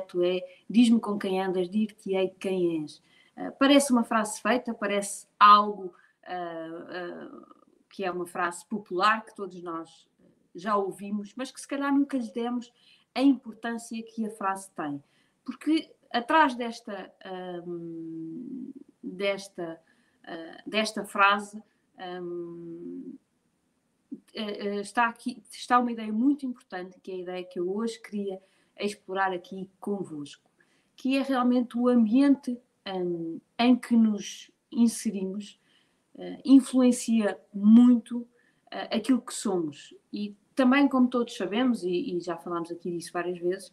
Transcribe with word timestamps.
direto 0.00 0.22
é 0.22 0.42
diz-me 0.68 1.00
com 1.00 1.18
quem 1.18 1.40
andas, 1.40 1.68
dir-te-ei 1.68 2.30
quem 2.38 2.82
és. 2.82 3.02
Uh, 3.36 3.52
parece 3.58 3.92
uma 3.92 4.04
frase 4.04 4.40
feita, 4.40 4.74
parece 4.74 5.26
algo 5.38 5.94
uh, 6.24 7.46
que 7.88 8.04
é 8.04 8.10
uma 8.10 8.26
frase 8.26 8.66
popular 8.66 9.24
que 9.24 9.34
todos 9.34 9.62
nós 9.62 10.08
já 10.54 10.76
ouvimos, 10.76 11.34
mas 11.36 11.50
que 11.50 11.60
se 11.60 11.68
calhar 11.68 11.92
nunca 11.92 12.16
lhe 12.16 12.30
demos 12.32 12.72
a 13.14 13.22
importância 13.22 14.02
que 14.02 14.26
a 14.26 14.30
frase 14.30 14.70
tem. 14.72 15.02
Porque 15.44 15.92
atrás 16.12 16.54
desta, 16.54 17.12
um, 17.66 18.72
desta, 19.02 19.80
uh, 20.24 20.70
desta 20.70 21.04
frase 21.04 21.62
um, 22.22 23.16
uh, 24.12 24.80
está, 24.80 25.06
aqui, 25.06 25.42
está 25.50 25.78
uma 25.78 25.92
ideia 25.92 26.12
muito 26.12 26.46
importante, 26.46 27.00
que 27.00 27.10
é 27.10 27.14
a 27.14 27.18
ideia 27.18 27.44
que 27.44 27.58
eu 27.58 27.72
hoje 27.74 28.00
queria 28.00 28.40
explorar 28.84 29.32
aqui 29.32 29.68
convosco, 29.78 30.48
que 30.96 31.16
é 31.16 31.22
realmente 31.22 31.76
o 31.76 31.88
ambiente 31.88 32.58
um, 32.86 33.40
em 33.58 33.76
que 33.76 33.96
nos 33.96 34.50
inserimos 34.70 35.58
uh, 36.14 36.40
influencia 36.44 37.38
muito 37.52 38.26
aquilo 38.90 39.20
que 39.20 39.34
somos. 39.34 39.92
E 40.12 40.34
também, 40.54 40.86
como 40.86 41.08
todos 41.08 41.36
sabemos, 41.36 41.82
e, 41.82 42.16
e 42.16 42.20
já 42.20 42.36
falámos 42.36 42.70
aqui 42.70 42.90
disso 42.90 43.12
várias 43.12 43.38
vezes, 43.38 43.72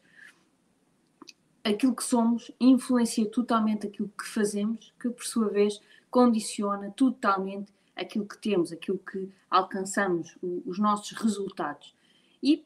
aquilo 1.63 1.95
que 1.95 2.03
somos 2.03 2.51
influencia 2.59 3.29
totalmente 3.29 3.87
aquilo 3.87 4.11
que 4.17 4.25
fazemos, 4.25 4.93
que 4.99 5.09
por 5.09 5.23
sua 5.23 5.49
vez 5.49 5.81
condiciona 6.09 6.91
totalmente 6.91 7.73
aquilo 7.95 8.25
que 8.25 8.37
temos, 8.37 8.71
aquilo 8.71 8.99
que 8.99 9.29
alcançamos, 9.49 10.37
o, 10.41 10.63
os 10.65 10.79
nossos 10.79 11.11
resultados. 11.11 11.95
E 12.41 12.65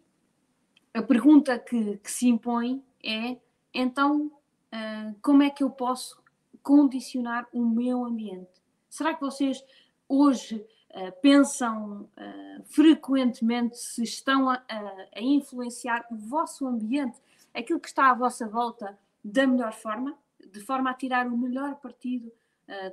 a 0.93 1.01
pergunta 1.01 1.57
que, 1.57 1.97
que 1.97 2.11
se 2.11 2.27
impõe 2.27 2.83
é: 3.03 3.37
então, 3.73 4.27
uh, 4.27 5.15
como 5.21 5.43
é 5.43 5.49
que 5.49 5.63
eu 5.63 5.69
posso 5.69 6.21
condicionar 6.61 7.47
o 7.53 7.65
meu 7.65 8.03
ambiente? 8.03 8.61
Será 8.89 9.13
que 9.13 9.21
vocês 9.21 9.63
hoje 10.07 10.65
uh, 10.89 11.21
pensam 11.21 12.01
uh, 12.01 12.63
frequentemente 12.65 13.77
se 13.77 14.03
estão 14.03 14.49
a, 14.49 14.61
a 14.67 15.21
influenciar 15.21 16.05
o 16.11 16.15
vosso 16.15 16.67
ambiente? 16.67 17.19
aquilo 17.53 17.81
que 17.81 17.89
está 17.89 18.09
à 18.09 18.13
vossa 18.13 18.47
volta 18.47 18.97
da 19.21 19.45
melhor 19.45 19.73
forma, 19.73 20.17
de 20.39 20.61
forma 20.61 20.89
a 20.89 20.93
tirar 20.93 21.27
o 21.27 21.37
melhor 21.37 21.75
partido 21.75 22.31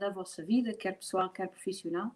da 0.01 0.11
vossa 0.11 0.45
vida, 0.45 0.75
quer 0.75 0.99
pessoal, 0.99 1.31
quer 1.31 1.47
profissional. 1.47 2.11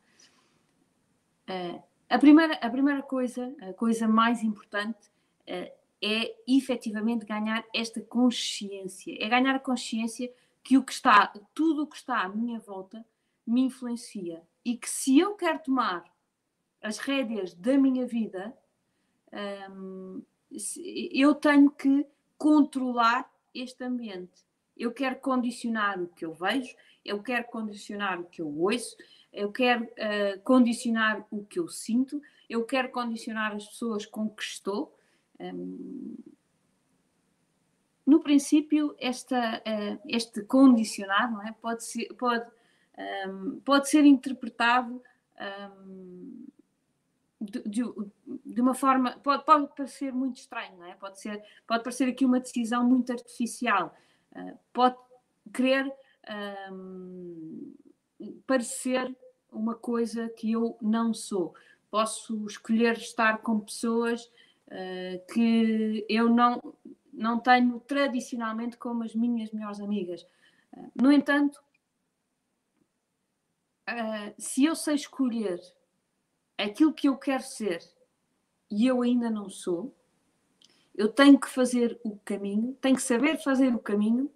A, 2.10 2.19
primeira, 2.19 2.55
a 2.55 2.69
primeira 2.69 3.00
coisa, 3.00 3.55
a 3.60 3.72
coisa 3.72 4.08
mais 4.08 4.42
importante, 4.42 5.12
é 5.47 6.35
efetivamente 6.47 7.25
ganhar 7.25 7.65
esta 7.75 8.01
consciência. 8.01 9.17
É 9.21 9.29
ganhar 9.29 9.55
a 9.55 9.61
consciência 9.61 10.33
que 10.62 10.77
o 10.77 10.84
que 10.84 10.93
está, 10.93 11.33
tudo 11.55 11.83
o 11.83 11.87
que 11.87 11.97
está 11.97 12.23
à 12.23 12.29
minha 12.29 12.59
volta 12.59 13.05
me 13.47 13.62
influencia 13.62 14.43
e 14.65 14.77
que 14.77 14.89
se 14.89 15.19
eu 15.19 15.34
quero 15.34 15.59
tomar 15.61 16.05
as 16.81 16.99
rédeas 16.99 17.55
da 17.55 17.77
minha 17.79 18.07
vida, 18.07 18.57
um, 19.71 20.23
eu 21.12 21.34
tenho 21.34 21.71
que 21.71 22.06
controlar 22.37 23.31
este 23.55 23.84
ambiente. 23.84 24.45
Eu 24.77 24.93
quero 24.93 25.17
condicionar 25.17 26.01
o 26.01 26.09
que 26.09 26.25
eu 26.25 26.33
vejo, 26.33 26.75
eu 27.05 27.23
quero 27.23 27.45
condicionar 27.45 28.21
o 28.21 28.25
que 28.25 28.43
eu 28.43 28.49
ouço, 28.49 28.97
eu 29.33 29.51
quero 29.53 29.84
uh, 29.84 30.41
condicionar 30.43 31.27
o 31.31 31.45
que 31.45 31.59
eu 31.59 31.69
sinto, 31.69 32.21
eu 32.49 32.65
quero 32.65 32.91
condicionar 32.91 33.55
as 33.55 33.67
pessoas 33.67 34.05
com 34.05 34.28
que 34.28 34.43
estou. 34.43 34.97
No 38.04 38.20
princípio, 38.20 38.94
esta, 38.98 39.62
uh, 39.66 40.00
este 40.06 40.42
condicionar 40.42 41.30
não 41.30 41.42
é? 41.42 41.53
pode, 41.53 41.84
ser, 41.84 42.12
pode, 42.14 42.44
um, 43.28 43.60
pode 43.60 43.88
ser 43.88 44.04
interpretado 44.04 45.00
um, 45.78 46.47
de, 47.41 47.62
de, 47.62 47.82
de, 48.44 48.60
uma 48.60 48.75
forma 48.75 49.12
pode, 49.22 49.44
pode 49.44 49.69
parecer 49.75 50.12
muito 50.12 50.36
estranho, 50.36 50.82
é? 50.84 50.94
Pode 50.94 51.20
ser 51.20 51.42
pode 51.66 51.82
parecer 51.82 52.09
aqui 52.09 52.24
uma 52.24 52.38
decisão 52.38 52.84
muito 52.84 53.12
artificial, 53.12 53.97
uh, 54.32 54.59
pode 54.72 54.97
querer 55.53 55.92
parecer 58.47 59.16
uma 59.50 59.74
coisa 59.74 60.28
que 60.28 60.53
eu 60.53 60.78
não 60.80 61.12
sou. 61.12 61.54
Posso 61.91 62.47
escolher 62.47 62.97
estar 62.97 63.38
com 63.38 63.59
pessoas 63.60 64.30
que 65.33 66.06
eu 66.09 66.28
não 66.28 66.75
não 67.12 67.38
tenho 67.38 67.78
tradicionalmente 67.81 68.78
como 68.78 69.05
as 69.05 69.15
minhas 69.15 69.50
melhores 69.53 69.81
amigas. 69.81 70.22
Uh, 70.72 70.91
no 70.94 71.12
entanto, 71.12 71.62
se 74.38 74.65
eu 74.65 74.75
sei 74.75 74.94
escolher 74.94 75.60
aquilo 76.56 76.93
que 76.93 77.09
eu 77.09 77.16
quero 77.16 77.43
ser 77.43 77.83
e 78.71 78.87
eu 78.87 79.03
ainda 79.03 79.28
não 79.28 79.50
sou, 79.50 79.94
eu 80.94 81.09
tenho 81.09 81.39
que 81.39 81.49
fazer 81.49 82.00
o 82.04 82.16
caminho, 82.19 82.75
tenho 82.81 82.97
que 82.97 83.03
saber 83.03 83.43
fazer 83.43 83.75
o 83.75 83.78
caminho 83.78 84.31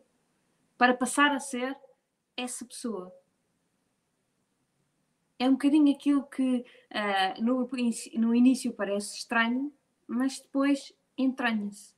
para 0.76 0.94
passar 0.94 1.34
a 1.34 1.40
ser 1.40 1.76
essa 2.36 2.64
pessoa. 2.64 3.14
É 5.38 5.48
um 5.48 5.52
bocadinho 5.52 5.94
aquilo 5.94 6.24
que 6.24 6.64
uh, 6.90 7.42
no, 7.42 7.68
no 8.14 8.34
início 8.34 8.72
parece 8.72 9.18
estranho, 9.18 9.72
mas 10.06 10.40
depois 10.40 10.92
entranha-se. 11.16 11.94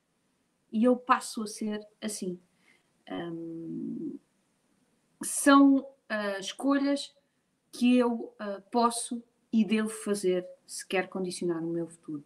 E 0.70 0.84
eu 0.84 0.96
passo 0.96 1.42
a 1.42 1.46
ser 1.46 1.86
assim. 2.00 2.38
Um, 3.10 4.18
são 5.22 5.78
uh, 5.78 6.38
escolhas 6.38 7.14
que 7.72 7.96
eu 7.96 8.12
uh, 8.12 8.62
posso 8.70 9.22
e 9.52 9.64
devo 9.64 9.88
fazer 9.88 10.46
se 10.66 10.86
quer 10.86 11.08
condicionar 11.08 11.62
o 11.62 11.70
meu 11.70 11.88
futuro. 11.88 12.24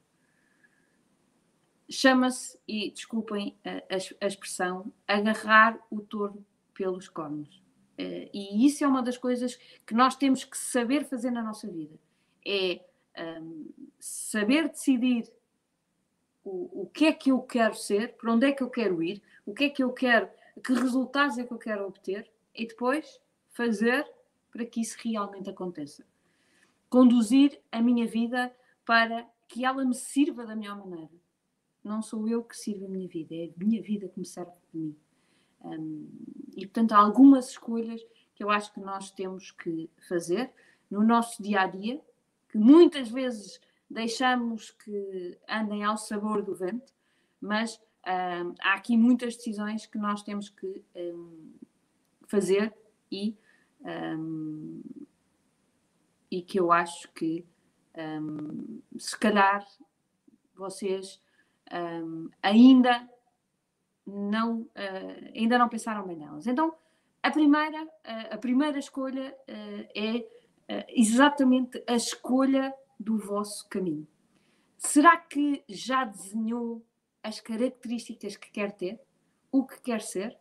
Chama-se, 1.89 2.59
e 2.67 2.91
desculpem 2.91 3.57
a, 3.65 4.25
a, 4.25 4.27
expressão, 4.27 4.93
agarrar 5.07 5.79
o 5.91 6.01
touro 6.01 6.45
pelos 6.75 7.09
cornos. 7.09 7.63
Uh, 7.99 8.29
e 8.33 8.67
isso 8.67 8.83
é 8.83 8.89
uma 8.89 9.03
das 9.03 9.17
coisas 9.19 9.57
que 9.87 9.95
nós 9.95 10.17
temos 10.17 10.45
que 10.45 10.57
saber 10.57 11.05
fazer 11.05 11.31
na 11.31 11.43
nossa 11.43 11.69
vida. 11.69 11.97
É 12.45 12.81
um, 13.41 13.71
saber 14.01 14.69
decidir 14.69 15.31
o, 16.45 16.83
o 16.83 16.87
que 16.87 17.07
é 17.07 17.13
que 17.13 17.31
eu 17.31 17.41
quero 17.41 17.75
ser, 17.75 18.15
para 18.15 18.33
onde 18.33 18.47
é 18.47 18.53
que 18.53 18.63
eu 18.63 18.71
quero 18.71 19.03
ir, 19.03 19.23
o 19.47 19.55
que 19.55 19.65
é 19.65 19.71
que 19.71 19.83
eu 19.83 19.93
quero, 19.93 20.29
que 20.65 20.73
resultados 20.73 21.39
é 21.39 21.45
que 21.45 21.53
eu 21.53 21.59
quero 21.59 21.87
obter, 21.87 22.31
e 22.55 22.67
depois 22.67 23.21
fazer 23.51 24.07
para 24.51 24.67
que 24.67 24.81
isso 24.81 24.97
realmente 25.03 25.49
aconteça 25.49 26.05
conduzir 26.93 27.59
a 27.73 27.81
minha 27.81 28.07
vida 28.07 28.55
para 28.85 29.27
que 29.49 29.65
ela 29.65 29.83
me 29.83 29.95
sirva 29.95 30.45
da 30.45 30.55
melhor 30.55 30.77
maneira. 30.77 31.11
Não 31.83 32.03
sou 32.03 32.29
eu 32.29 32.45
que 32.45 32.55
sirvo 32.55 32.85
a 32.85 32.89
minha 32.91 33.09
vida, 33.09 33.35
é 33.35 33.47
a 33.47 33.65
minha 33.65 33.81
vida 33.81 34.11
que 34.11 34.21
me 34.21 34.27
serve 34.27 34.53
de 34.71 34.79
mim. 34.79 34.97
Um, 35.63 36.07
e 36.55 36.67
portanto, 36.67 36.93
há 36.93 36.99
algumas 36.99 37.49
escolhas 37.49 38.05
que 38.35 38.45
eu 38.45 38.51
acho 38.51 38.75
que 38.75 38.81
nós 38.81 39.11
temos 39.11 39.51
que 39.53 39.89
fazer 40.07 40.53
no 40.91 41.03
nosso 41.03 41.43
dia 41.43 41.63
a 41.63 41.67
dia, 41.67 41.99
que 42.51 42.59
muitas 42.59 43.09
vezes 43.09 43.59
deixamos 43.93 44.71
que 44.71 45.39
andem 45.49 45.85
ao 45.85 45.97
sabor 45.97 46.43
do 46.43 46.55
vento, 46.55 46.93
mas 47.41 47.81
um, 48.07 48.55
há 48.61 48.75
aqui 48.75 48.97
muitas 48.97 49.37
decisões 49.37 49.87
que 49.87 49.99
nós 49.99 50.23
temos 50.23 50.49
que 50.49 50.85
um, 50.95 51.55
fazer 52.27 52.75
e 53.11 53.37
e 56.31 56.41
que 56.41 56.61
eu 56.61 56.71
acho 56.71 57.13
que 57.13 57.45
se 58.97 59.19
calhar 59.19 59.67
vocês 60.55 61.21
ainda 62.41 63.09
não 64.07 64.61
uh, 64.61 65.33
ainda 65.35 65.59
não 65.59 65.69
pensaram 65.69 66.07
bem 66.07 66.17
nelas. 66.17 66.47
Então 66.47 66.75
a 67.23 67.31
primeira 67.31 67.83
uh, 67.85 68.35
a 68.35 68.39
primeira 68.39 68.79
escolha 68.79 69.37
uh, 69.49 69.89
é 69.95 70.25
exatamente 70.89 71.83
a 71.87 71.95
escolha 71.95 72.73
do 73.03 73.19
vosso 73.19 73.69
caminho. 73.69 74.07
Será 74.79 75.17
que 75.17 75.65
já 75.69 76.05
desenhou 76.05 76.85
as 77.23 77.41
características 77.41 78.37
que 78.37 78.51
quer 78.51 78.73
ter, 78.73 79.01
o 79.51 79.67
que 79.67 79.81
quer 79.81 80.01
ser? 80.01 80.37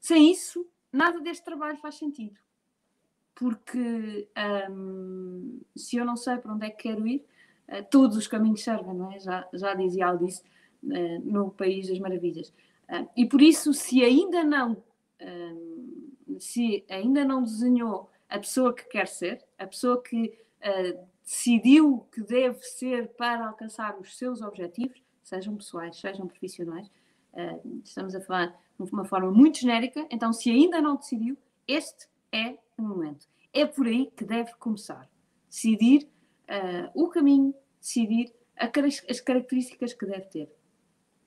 Sem 0.00 0.30
isso, 0.30 0.66
nada 0.92 1.20
deste 1.20 1.44
trabalho 1.44 1.78
faz 1.78 1.96
sentido 1.96 2.38
porque 3.40 4.28
um, 4.70 5.62
se 5.74 5.96
eu 5.96 6.04
não 6.04 6.14
sei 6.14 6.36
para 6.36 6.52
onde 6.52 6.66
é 6.66 6.70
que 6.70 6.82
quero 6.82 7.06
ir, 7.06 7.24
uh, 7.70 7.82
todos 7.90 8.14
os 8.18 8.26
caminhos 8.26 8.62
servem, 8.62 8.92
não 8.92 9.10
é? 9.10 9.18
Já, 9.18 9.48
já 9.54 9.72
dizia 9.72 10.08
Alice 10.08 10.42
uh, 10.84 11.20
no 11.24 11.50
País 11.50 11.88
das 11.88 11.98
Maravilhas. 11.98 12.50
Uh, 12.86 13.08
e 13.16 13.24
por 13.24 13.40
isso, 13.40 13.72
se 13.72 14.04
ainda 14.04 14.44
não 14.44 14.82
hum, 15.22 16.12
se 16.38 16.84
ainda 16.90 17.24
não 17.24 17.42
desenhou 17.42 18.10
a 18.28 18.38
pessoa 18.38 18.74
que 18.74 18.84
quer 18.84 19.08
ser, 19.08 19.42
a 19.58 19.66
pessoa 19.66 20.02
que 20.02 20.38
decidiu 21.30 22.08
que 22.12 22.22
deve 22.22 22.58
ser 22.62 23.08
para 23.10 23.46
alcançar 23.46 23.96
os 24.00 24.18
seus 24.18 24.42
objetivos, 24.42 25.00
sejam 25.22 25.56
pessoais, 25.56 25.98
sejam 25.98 26.26
profissionais, 26.26 26.90
Uh, 27.32 27.80
estamos 27.84 28.14
a 28.14 28.20
falar 28.20 28.60
de 28.78 28.92
uma 28.92 29.04
forma 29.04 29.30
muito 29.30 29.60
genérica, 29.60 30.06
então 30.10 30.32
se 30.32 30.50
ainda 30.50 30.80
não 30.80 30.96
decidiu, 30.96 31.36
este 31.66 32.08
é 32.32 32.56
o 32.76 32.82
momento. 32.82 33.26
É 33.52 33.64
por 33.64 33.86
aí 33.86 34.10
que 34.16 34.24
deve 34.24 34.52
começar. 34.54 35.08
Decidir 35.48 36.08
uh, 36.48 36.90
o 36.92 37.08
caminho, 37.08 37.54
decidir 37.80 38.32
as 38.56 39.20
características 39.20 39.92
que 39.92 40.06
deve 40.06 40.26
ter. 40.26 40.52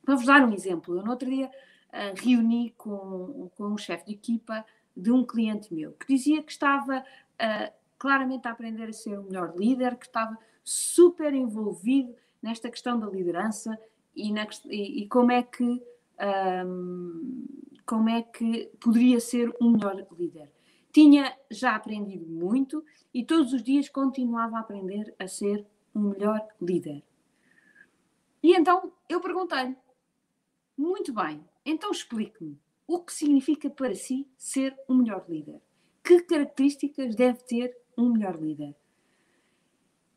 Para 0.03 0.15
vos 0.15 0.25
dar 0.25 0.45
um 0.45 0.53
exemplo, 0.53 0.97
eu 0.97 1.03
no 1.03 1.11
outro 1.11 1.29
dia 1.29 1.47
uh, 1.47 2.21
reuni 2.21 2.71
com, 2.71 3.49
com 3.55 3.67
um 3.67 3.77
chefe 3.77 4.05
de 4.05 4.13
equipa 4.13 4.65
de 4.95 5.11
um 5.11 5.25
cliente 5.25 5.73
meu 5.73 5.93
que 5.93 6.07
dizia 6.07 6.43
que 6.43 6.51
estava 6.51 6.99
uh, 6.99 7.73
claramente 8.03 8.45
a 8.49 8.51
aprender 8.51 8.89
a 8.89 8.91
ser 8.91 9.17
o 9.17 9.23
melhor 9.23 9.55
líder, 9.55 9.95
que 9.95 10.07
estava 10.07 10.37
super 10.61 11.33
envolvido 11.33 12.13
nesta 12.41 12.69
questão 12.69 12.99
da 12.99 13.07
liderança 13.07 13.79
e, 14.13 14.29
na, 14.29 14.45
e, 14.65 15.03
e 15.03 15.07
como 15.07 15.31
é 15.31 15.41
que 15.41 15.81
um, 16.67 17.47
como 17.85 18.09
é 18.09 18.21
que 18.21 18.69
poderia 18.77 19.21
ser 19.21 19.55
um 19.61 19.71
melhor 19.71 20.05
líder. 20.19 20.51
Tinha 20.91 21.33
já 21.49 21.77
aprendido 21.77 22.25
muito 22.27 22.83
e 23.13 23.23
todos 23.23 23.53
os 23.53 23.63
dias 23.63 23.87
continuava 23.87 24.57
a 24.57 24.59
aprender 24.59 25.15
a 25.17 25.25
ser 25.25 25.65
um 25.95 26.09
melhor 26.09 26.45
líder. 26.61 27.01
E 28.43 28.53
então 28.53 28.91
eu 29.07 29.21
perguntei-lhe: 29.21 29.77
muito 30.77 31.13
bem, 31.13 31.41
então 31.65 31.89
explique-me 31.89 32.59
o 32.85 32.99
que 32.99 33.13
significa 33.13 33.69
para 33.69 33.95
si 33.95 34.27
ser 34.37 34.77
um 34.89 34.95
melhor 34.95 35.23
líder. 35.29 35.61
Que 36.03 36.19
características 36.19 37.15
deve 37.15 37.41
ter 37.45 37.82
um 37.97 38.11
melhor 38.11 38.39
líder? 38.39 38.75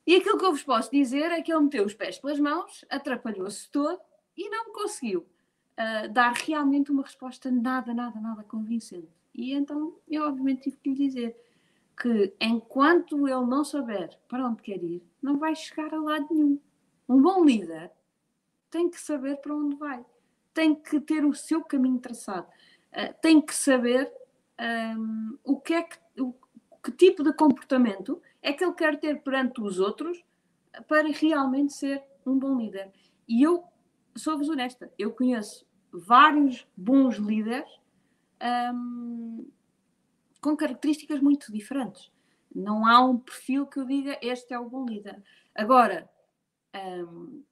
E 0.07 0.15
aquilo 0.15 0.39
que 0.39 0.45
eu 0.45 0.53
vos 0.53 0.63
posso 0.63 0.91
dizer 0.91 1.33
é 1.33 1.43
que 1.43 1.53
ele 1.53 1.65
meteu 1.65 1.85
os 1.85 1.95
pés 1.95 2.19
pelas 2.19 2.39
mãos, 2.39 2.85
atrapalhou-se 2.89 3.69
todo 3.71 4.01
e 4.37 4.49
não 4.49 4.73
conseguiu 4.73 5.21
uh, 5.21 6.09
dar 6.13 6.33
realmente 6.33 6.93
uma 6.93 7.03
resposta 7.03 7.51
nada, 7.51 7.93
nada, 7.93 8.21
nada 8.21 8.45
convincente. 8.45 9.09
E 9.35 9.53
então 9.53 9.97
eu, 10.09 10.23
obviamente, 10.23 10.63
tive 10.63 10.77
que 10.77 10.91
lhe 10.91 10.95
dizer 10.95 11.37
que 12.01 12.35
enquanto 12.41 13.27
ele 13.27 13.47
não 13.47 13.65
souber 13.65 14.17
para 14.29 14.47
onde 14.47 14.63
quer 14.63 14.83
ir, 14.83 15.03
não 15.21 15.39
vai 15.39 15.57
chegar 15.57 15.93
a 15.93 16.01
lado 16.01 16.29
nenhum. 16.31 16.61
Um 17.09 17.21
bom 17.21 17.45
líder 17.45 17.91
tem 18.71 18.89
que 18.89 19.01
saber 19.01 19.39
para 19.39 19.55
onde 19.55 19.75
vai, 19.77 20.05
tem 20.55 20.75
que 20.75 21.01
ter 21.01 21.25
o 21.25 21.35
seu 21.35 21.65
caminho 21.65 21.99
traçado, 21.99 22.47
uh, 22.93 23.15
tem 23.21 23.41
que 23.41 23.55
saber 23.55 24.13
um, 24.97 25.39
o 25.45 25.61
que 25.61 25.75
é 25.75 25.83
que, 25.83 25.97
que 26.87 26.93
tipo 26.93 27.25
de 27.25 27.33
comportamento 27.33 28.23
é 28.41 28.53
que 28.53 28.63
ele 28.63 28.75
quer 28.75 29.01
ter 29.01 29.21
perante 29.21 29.61
os 29.61 29.81
outros 29.81 30.25
para 30.87 31.09
realmente 31.09 31.73
ser 31.73 32.01
um 32.25 32.39
bom 32.39 32.57
líder. 32.57 32.93
E 33.27 33.43
eu 33.43 33.65
sou-vos 34.15 34.49
honesta, 34.49 34.93
eu 34.97 35.11
conheço 35.11 35.67
vários 35.93 36.65
bons 36.77 37.17
líderes 37.17 37.69
um, 38.73 39.51
com 40.41 40.57
características 40.57 41.21
muito 41.21 41.53
diferentes. 41.53 42.13
Não 42.55 42.87
há 42.87 43.05
um 43.05 43.19
perfil 43.19 43.67
que 43.67 43.81
eu 43.81 43.85
diga 43.85 44.17
este 44.23 44.55
é 44.55 44.59
o 44.59 44.71
bom 44.71 44.87
líder. 44.87 45.21
Agora, 45.57 46.09
um, 46.73 47.43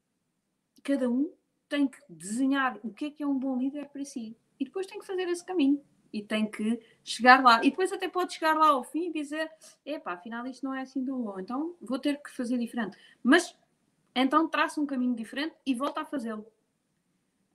cada 0.84 1.10
um 1.10 1.32
tem 1.68 1.88
que 1.88 1.98
desenhar 2.08 2.78
o 2.84 2.92
que 2.92 3.06
é 3.06 3.10
que 3.10 3.24
é 3.24 3.26
um 3.26 3.36
bom 3.36 3.58
líder 3.58 3.88
para 3.88 4.04
si 4.04 4.36
e 4.60 4.64
depois 4.64 4.86
tem 4.86 5.00
que 5.00 5.06
fazer 5.06 5.26
esse 5.26 5.44
caminho 5.44 5.82
e 6.14 6.22
tem 6.22 6.48
que 6.48 6.80
chegar 7.02 7.42
lá. 7.42 7.58
E 7.64 7.70
depois 7.70 7.92
até 7.92 8.08
pode 8.08 8.34
chegar 8.34 8.56
lá 8.56 8.68
ao 8.68 8.84
fim 8.84 9.08
e 9.08 9.12
dizer: 9.12 9.50
epá, 9.84 10.12
afinal 10.12 10.46
isto 10.46 10.64
não 10.64 10.72
é 10.72 10.82
assim 10.82 11.04
tão 11.04 11.20
bom, 11.20 11.40
então 11.40 11.74
vou 11.82 11.98
ter 11.98 12.22
que 12.22 12.30
fazer 12.30 12.56
diferente. 12.56 12.96
Mas 13.20 13.56
então 14.14 14.48
traça 14.48 14.80
um 14.80 14.86
caminho 14.86 15.16
diferente 15.16 15.56
e 15.66 15.74
volta 15.74 16.02
a 16.02 16.04
fazê-lo. 16.04 16.46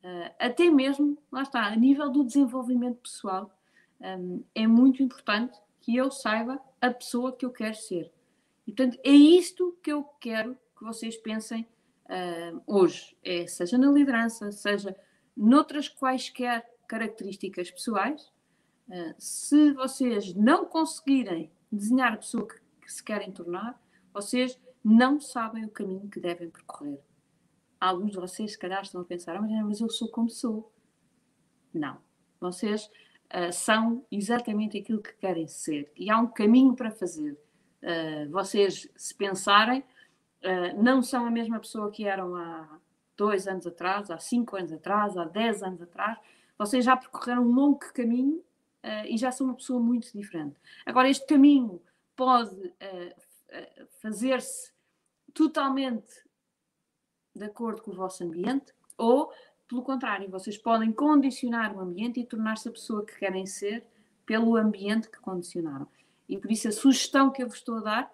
Uh, 0.03 0.31
até 0.37 0.69
mesmo, 0.69 1.17
lá 1.31 1.43
está, 1.43 1.67
a 1.67 1.75
nível 1.75 2.09
do 2.09 2.25
desenvolvimento 2.25 2.97
pessoal, 2.97 3.49
um, 4.01 4.43
é 4.53 4.67
muito 4.67 5.01
importante 5.01 5.57
que 5.79 5.95
eu 5.95 6.11
saiba 6.11 6.59
a 6.81 6.91
pessoa 6.91 7.31
que 7.31 7.45
eu 7.45 7.51
quero 7.51 7.75
ser. 7.75 8.11
E, 8.67 8.73
portanto, 8.73 8.99
é 9.03 9.11
isto 9.11 9.77
que 9.81 9.91
eu 9.91 10.03
quero 10.19 10.57
que 10.77 10.83
vocês 10.83 11.15
pensem 11.15 11.65
uh, 12.05 12.61
hoje, 12.67 13.15
é, 13.23 13.47
seja 13.47 13.77
na 13.77 13.89
liderança, 13.89 14.51
seja 14.51 14.95
noutras 15.35 15.87
quaisquer 15.87 16.69
características 16.87 17.71
pessoais, 17.71 18.31
se 19.17 19.73
vocês 19.73 20.33
não 20.33 20.65
conseguirem 20.65 21.51
desenhar 21.71 22.13
a 22.13 22.17
pessoa 22.17 22.47
que, 22.47 22.59
que 22.81 22.91
se 22.91 23.03
querem 23.03 23.31
tornar, 23.31 23.79
vocês 24.13 24.59
não 24.83 25.19
sabem 25.19 25.65
o 25.65 25.69
caminho 25.69 26.09
que 26.09 26.19
devem 26.19 26.49
percorrer. 26.49 26.99
Alguns 27.79 28.11
de 28.11 28.17
vocês, 28.17 28.51
se 28.51 28.57
calhar, 28.57 28.81
estão 28.81 29.01
a 29.01 29.05
pensar, 29.05 29.35
ah, 29.35 29.41
mas 29.41 29.79
eu 29.79 29.89
sou 29.89 30.09
como 30.09 30.29
sou. 30.29 30.71
Não. 31.73 31.97
Vocês 32.39 32.89
uh, 33.33 33.51
são 33.51 34.05
exatamente 34.11 34.77
aquilo 34.77 35.01
que 35.01 35.13
querem 35.13 35.47
ser. 35.47 35.91
E 35.95 36.09
há 36.09 36.17
um 36.17 36.27
caminho 36.27 36.75
para 36.75 36.91
fazer. 36.91 37.37
Uh, 37.81 38.29
vocês, 38.31 38.89
se 38.95 39.15
pensarem, 39.15 39.81
uh, 40.43 40.81
não 40.81 41.01
são 41.01 41.25
a 41.25 41.31
mesma 41.31 41.59
pessoa 41.59 41.91
que 41.91 42.05
eram 42.05 42.35
há 42.35 42.79
dois 43.15 43.47
anos 43.47 43.67
atrás, 43.67 44.09
há 44.09 44.17
cinco 44.17 44.57
anos 44.57 44.71
atrás, 44.71 45.15
há 45.17 45.23
dez 45.25 45.63
anos 45.63 45.81
atrás. 45.81 46.17
Vocês 46.57 46.83
já 46.83 46.97
percorreram 46.97 47.43
um 47.43 47.53
longo 47.53 47.79
caminho 47.93 48.43
uh, 48.83 49.05
e 49.07 49.17
já 49.17 49.31
são 49.31 49.47
uma 49.47 49.55
pessoa 49.55 49.79
muito 49.79 50.11
diferente. 50.17 50.55
Agora, 50.85 51.09
este 51.09 51.25
caminho 51.25 51.81
pode 52.15 52.55
uh, 52.55 53.87
fazer-se 54.01 54.71
totalmente 55.33 56.11
de 57.35 57.45
acordo 57.45 57.81
com 57.81 57.91
o 57.91 57.95
vosso 57.95 58.23
ambiente 58.23 58.73
ou, 58.97 59.31
pelo 59.67 59.81
contrário, 59.83 60.29
vocês 60.29 60.57
podem 60.57 60.91
condicionar 60.91 61.75
o 61.75 61.79
ambiente 61.79 62.19
e 62.19 62.25
tornar-se 62.25 62.67
a 62.67 62.71
pessoa 62.71 63.05
que 63.05 63.17
querem 63.17 63.45
ser 63.45 63.85
pelo 64.25 64.55
ambiente 64.57 65.09
que 65.09 65.19
condicionaram. 65.19 65.87
E 66.27 66.37
por 66.37 66.51
isso 66.51 66.67
a 66.67 66.71
sugestão 66.71 67.31
que 67.31 67.41
eu 67.41 67.47
vos 67.47 67.57
estou 67.57 67.77
a 67.77 67.81
dar 67.81 68.11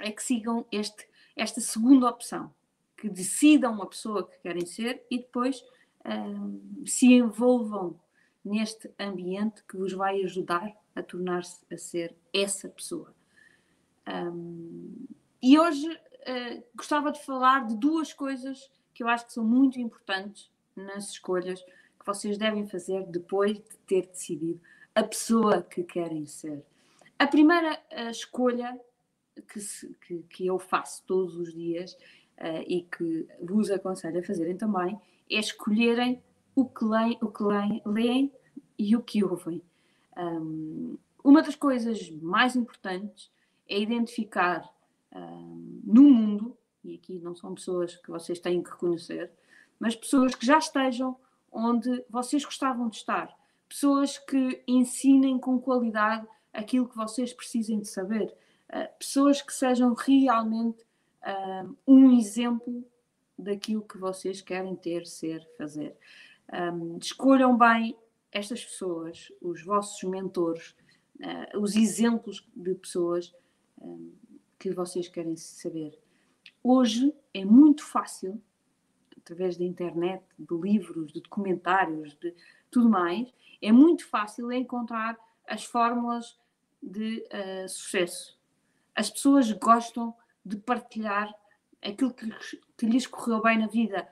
é 0.00 0.10
que 0.10 0.22
sigam 0.22 0.66
este 0.70 1.08
esta 1.34 1.60
segunda 1.60 2.08
opção, 2.08 2.54
que 2.96 3.08
decidam 3.08 3.82
a 3.82 3.86
pessoa 3.86 4.28
que 4.28 4.38
querem 4.40 4.66
ser 4.66 5.04
e 5.10 5.18
depois 5.18 5.64
um, 6.04 6.84
se 6.86 7.12
envolvam 7.12 7.98
neste 8.44 8.90
ambiente 8.98 9.62
que 9.64 9.76
vos 9.76 9.92
vai 9.92 10.22
ajudar 10.22 10.72
a 10.94 11.02
tornar-se 11.02 11.64
a 11.72 11.76
ser 11.76 12.14
essa 12.32 12.68
pessoa. 12.68 13.14
Um, 14.06 15.06
e 15.40 15.58
hoje 15.58 15.88
uh, 15.88 16.64
gostava 16.74 17.12
de 17.12 17.24
falar 17.24 17.66
de 17.66 17.76
duas 17.76 18.12
coisas 18.12 18.70
que 18.92 19.02
eu 19.02 19.08
acho 19.08 19.26
que 19.26 19.32
são 19.32 19.44
muito 19.44 19.80
importantes 19.80 20.50
nas 20.74 21.10
escolhas 21.10 21.62
que 21.62 22.06
vocês 22.06 22.36
devem 22.36 22.66
fazer 22.66 23.06
depois 23.06 23.58
de 23.58 23.76
ter 23.86 24.06
decidido 24.06 24.60
a 24.94 25.02
pessoa 25.02 25.62
que 25.62 25.82
querem 25.82 26.26
ser. 26.26 26.64
A 27.18 27.26
primeira 27.26 27.80
a 27.90 28.10
escolha 28.10 28.78
que, 29.48 29.60
se, 29.60 29.94
que, 30.06 30.22
que, 30.24 30.46
eu 30.46 30.58
faço 30.58 31.02
todos 31.06 31.36
os 31.36 31.54
dias 31.54 31.92
uh, 32.38 32.64
e 32.66 32.82
que 32.82 33.26
vos 33.40 33.70
aconselho 33.70 34.18
a 34.18 34.22
fazerem 34.22 34.56
também 34.56 35.00
é 35.30 35.38
escolherem 35.38 36.22
o 36.54 36.66
que 36.66 36.84
leem, 36.84 37.18
o 37.20 37.28
que 37.28 37.42
leem, 37.42 37.82
leem 37.84 38.32
e 38.78 38.96
o 38.96 39.02
que 39.02 39.24
ouvem. 39.24 39.62
Um, 40.16 40.98
uma 41.24 41.42
das 41.42 41.54
coisas 41.54 42.10
mais 42.10 42.56
importantes 42.56 43.30
é 43.68 43.78
identificar 43.78 44.68
um, 45.14 45.80
no 45.84 46.02
mundo, 46.02 46.56
e 46.84 46.94
aqui 46.94 47.18
não 47.18 47.34
são 47.34 47.54
pessoas 47.54 47.96
que 47.96 48.10
vocês 48.10 48.38
têm 48.40 48.62
que 48.62 48.70
reconhecer, 48.70 49.30
mas 49.78 49.94
pessoas 49.94 50.34
que 50.34 50.44
já 50.44 50.58
estejam 50.58 51.16
onde 51.50 52.04
vocês 52.08 52.44
gostavam 52.44 52.88
de 52.88 52.96
estar, 52.96 53.34
pessoas 53.68 54.18
que 54.18 54.62
ensinem 54.66 55.38
com 55.38 55.58
qualidade 55.58 56.26
aquilo 56.52 56.88
que 56.88 56.96
vocês 56.96 57.32
precisem 57.32 57.80
de 57.80 57.88
saber, 57.88 58.34
uh, 58.70 58.98
pessoas 58.98 59.40
que 59.40 59.52
sejam 59.52 59.94
realmente 59.94 60.82
uh, 61.22 61.76
um 61.86 62.12
exemplo 62.12 62.84
daquilo 63.38 63.82
que 63.82 63.98
vocês 63.98 64.40
querem 64.40 64.76
ter, 64.76 65.06
ser, 65.06 65.46
fazer. 65.56 65.96
Um, 66.52 66.98
escolham 66.98 67.56
bem 67.56 67.96
estas 68.30 68.64
pessoas, 68.64 69.32
os 69.40 69.64
vossos 69.64 70.02
mentores, 70.08 70.76
uh, 71.20 71.58
os 71.58 71.74
exemplos 71.74 72.46
de 72.54 72.74
pessoas 72.74 73.34
um, 73.80 74.12
que 74.58 74.70
vocês 74.70 75.08
querem 75.08 75.36
saber. 75.36 75.98
Hoje 76.62 77.14
é 77.32 77.44
muito 77.44 77.84
fácil, 77.84 78.40
através 79.16 79.56
da 79.56 79.64
internet, 79.64 80.22
de 80.38 80.54
livros, 80.54 81.12
de 81.12 81.20
documentários, 81.20 82.14
de 82.16 82.34
tudo 82.70 82.88
mais, 82.88 83.32
é 83.60 83.72
muito 83.72 84.06
fácil 84.06 84.52
encontrar 84.52 85.18
as 85.46 85.64
fórmulas 85.64 86.38
de 86.82 87.24
uh, 87.26 87.68
sucesso. 87.68 88.38
As 88.94 89.08
pessoas 89.08 89.50
gostam 89.52 90.14
de 90.44 90.56
partilhar 90.56 91.32
aquilo 91.80 92.12
que, 92.12 92.28
que 92.76 92.86
lhes 92.86 93.06
correu 93.06 93.40
bem 93.40 93.58
na 93.58 93.66
vida, 93.66 94.06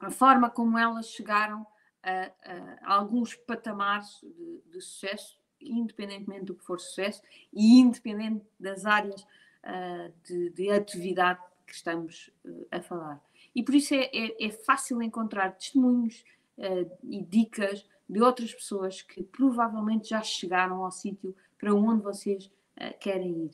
a 0.00 0.10
forma 0.10 0.50
como 0.50 0.78
elas 0.78 1.08
chegaram 1.08 1.66
a, 2.02 2.30
a, 2.44 2.94
alguns 2.94 3.34
patamares 3.34 4.20
de, 4.22 4.62
de, 4.72 4.80
sucesso, 4.80 5.38
independentemente 5.60 6.44
do 6.44 6.54
que 6.54 6.64
for 6.64 6.80
sucesso 6.80 7.22
e 7.52 7.78
independente 7.80 8.44
das 8.58 8.86
áreas 8.86 9.22
uh, 9.22 10.12
de, 10.24 10.50
de, 10.50 10.70
atividade 10.70 11.40
que 11.66 11.74
estamos 11.74 12.30
uh, 12.44 12.66
a 12.70 12.80
falar. 12.80 13.22
E 13.54 13.62
por 13.62 13.74
isso 13.74 13.94
é, 13.94 14.10
é, 14.12 14.46
é, 14.46 14.50
fácil 14.50 15.02
encontrar 15.02 15.52
testemunhos 15.52 16.24
e 17.04 17.22
dicas 17.22 17.88
de 18.08 18.20
outras 18.20 18.52
pessoas 18.52 19.00
que 19.00 19.22
provavelmente 19.22 20.08
já 20.08 20.20
chegaram 20.22 20.84
ao 20.84 20.90
sítio 20.90 21.32
para 21.56 21.72
onde 21.72 22.02
vocês 22.02 22.50
querem 22.98 23.44
ir. 23.44 23.50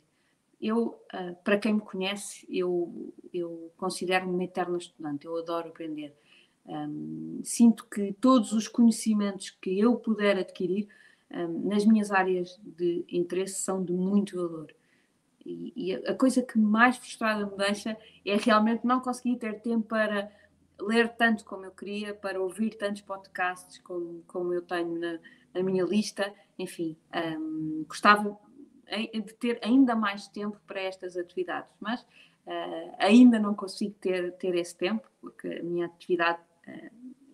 Eu, 0.59 0.99
para 1.45 1.59
quem 1.59 1.75
me 1.75 1.83
conhece, 1.83 2.47
eu, 2.49 3.13
eu 3.31 3.71
considero-me 3.77 4.33
uma 4.33 4.45
eterna 4.45 4.79
estudante, 4.79 5.27
eu 5.27 5.37
adoro 5.37 5.69
aprender. 5.69 6.17
Um, 6.67 7.41
sinto 7.45 7.87
que 7.87 8.15
todos 8.15 8.53
os 8.53 8.67
conhecimentos 8.67 9.51
que 9.51 9.79
eu 9.79 9.97
puder 9.97 10.39
adquirir 10.39 10.89
um, 11.31 11.69
nas 11.69 11.85
minhas 11.85 12.11
áreas 12.11 12.59
de 12.63 13.05
interesse 13.09 13.57
são 13.57 13.85
de 13.85 13.93
muito 13.93 14.37
valor. 14.37 14.75
E, 15.45 15.73
e, 15.77 15.95
a 15.95 16.15
coisa 16.15 16.43
que 16.43 16.59
mais 16.59 16.97
frustrada 16.97 17.45
me 17.45 17.57
deixa 17.57 17.97
é 18.25 18.37
realmente 18.37 18.87
não 18.87 19.01
conseguir 19.01 19.37
ter 19.37 19.61
tempo 19.61 19.89
para 19.89 20.31
ler 20.81 21.09
tanto 21.17 21.45
como 21.45 21.67
eu 21.67 21.71
queria, 21.71 22.15
para 22.15 22.41
ouvir 22.41 22.71
tantos 22.77 23.03
podcasts 23.03 23.79
como, 23.79 24.23
como 24.27 24.53
eu 24.55 24.63
tenho 24.63 24.99
na, 24.99 25.19
na 25.53 25.63
minha 25.63 25.85
lista. 25.85 26.33
Enfim, 26.59 26.97
um, 27.39 27.85
gostava 27.87 28.39
de 29.13 29.35
ter 29.35 29.59
ainda 29.63 29.95
mais 29.95 30.29
tempo 30.29 30.59
para 30.67 30.81
estas 30.81 31.17
atividades, 31.17 31.71
mas 31.81 32.01
uh, 32.01 32.95
ainda 32.99 33.39
não 33.39 33.55
consigo 33.55 33.95
ter, 34.01 34.33
ter 34.37 34.55
esse 34.55 34.77
tempo, 34.77 35.09
porque 35.21 35.49
a 35.49 35.63
minha 35.63 35.87
atividade 35.87 36.39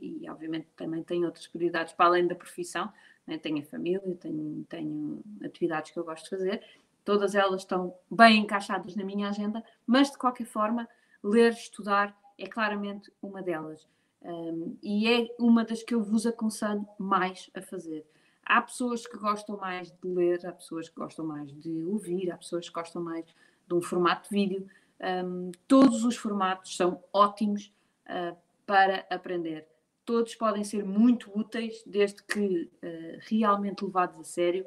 e 0.00 0.28
obviamente 0.28 0.68
também 0.76 1.02
tenho 1.02 1.26
outras 1.26 1.46
prioridades 1.46 1.92
para 1.92 2.06
além 2.06 2.26
da 2.26 2.34
profissão, 2.34 2.92
né? 3.26 3.38
tenho 3.38 3.58
a 3.58 3.64
família, 3.64 4.16
tenho, 4.20 4.64
tenho 4.68 5.22
atividades 5.44 5.90
que 5.90 5.99
eu 5.99 6.04
gosto 6.04 6.25
de 6.25 6.30
fazer, 6.30 6.62
todas 7.04 7.34
elas 7.34 7.62
estão 7.62 7.94
bem 8.10 8.38
encaixadas 8.38 8.96
na 8.96 9.04
minha 9.04 9.28
agenda, 9.28 9.62
mas 9.87 10.10
de 10.10 10.18
qualquer 10.18 10.46
forma, 10.46 10.88
ler, 11.22 11.52
estudar 11.52 12.16
é 12.38 12.46
claramente 12.46 13.12
uma 13.22 13.42
delas. 13.42 13.87
Um, 14.22 14.76
e 14.82 15.08
é 15.08 15.34
uma 15.38 15.64
das 15.64 15.82
que 15.82 15.94
eu 15.94 16.02
vos 16.02 16.26
aconselho 16.26 16.87
mais 16.99 17.50
a 17.54 17.62
fazer. 17.62 18.06
Há 18.44 18.60
pessoas 18.60 19.06
que 19.06 19.16
gostam 19.16 19.56
mais 19.56 19.90
de 19.90 20.08
ler, 20.08 20.44
há 20.46 20.52
pessoas 20.52 20.88
que 20.88 20.96
gostam 20.96 21.25
mais 21.25 21.50
de 21.52 21.84
ouvir, 21.84 22.30
há 22.30 22.37
pessoas 22.37 22.68
que 22.68 22.75
gostam 22.75 23.02
mais 23.02 23.25
de 23.66 23.75
um 23.75 23.80
formato 23.80 24.28
de 24.28 24.34
vídeo. 24.34 24.66
Um, 25.00 25.50
todos 25.66 26.04
os 26.04 26.16
formatos 26.16 26.76
são 26.76 27.02
ótimos 27.12 27.72
uh, 28.06 28.37
para 28.70 29.04
aprender. 29.10 29.66
Todos 30.04 30.36
podem 30.36 30.62
ser 30.62 30.84
muito 30.84 31.36
úteis, 31.36 31.82
desde 31.84 32.22
que 32.22 32.70
uh, 32.84 33.18
realmente 33.22 33.84
levados 33.84 34.20
a 34.20 34.22
sério 34.22 34.64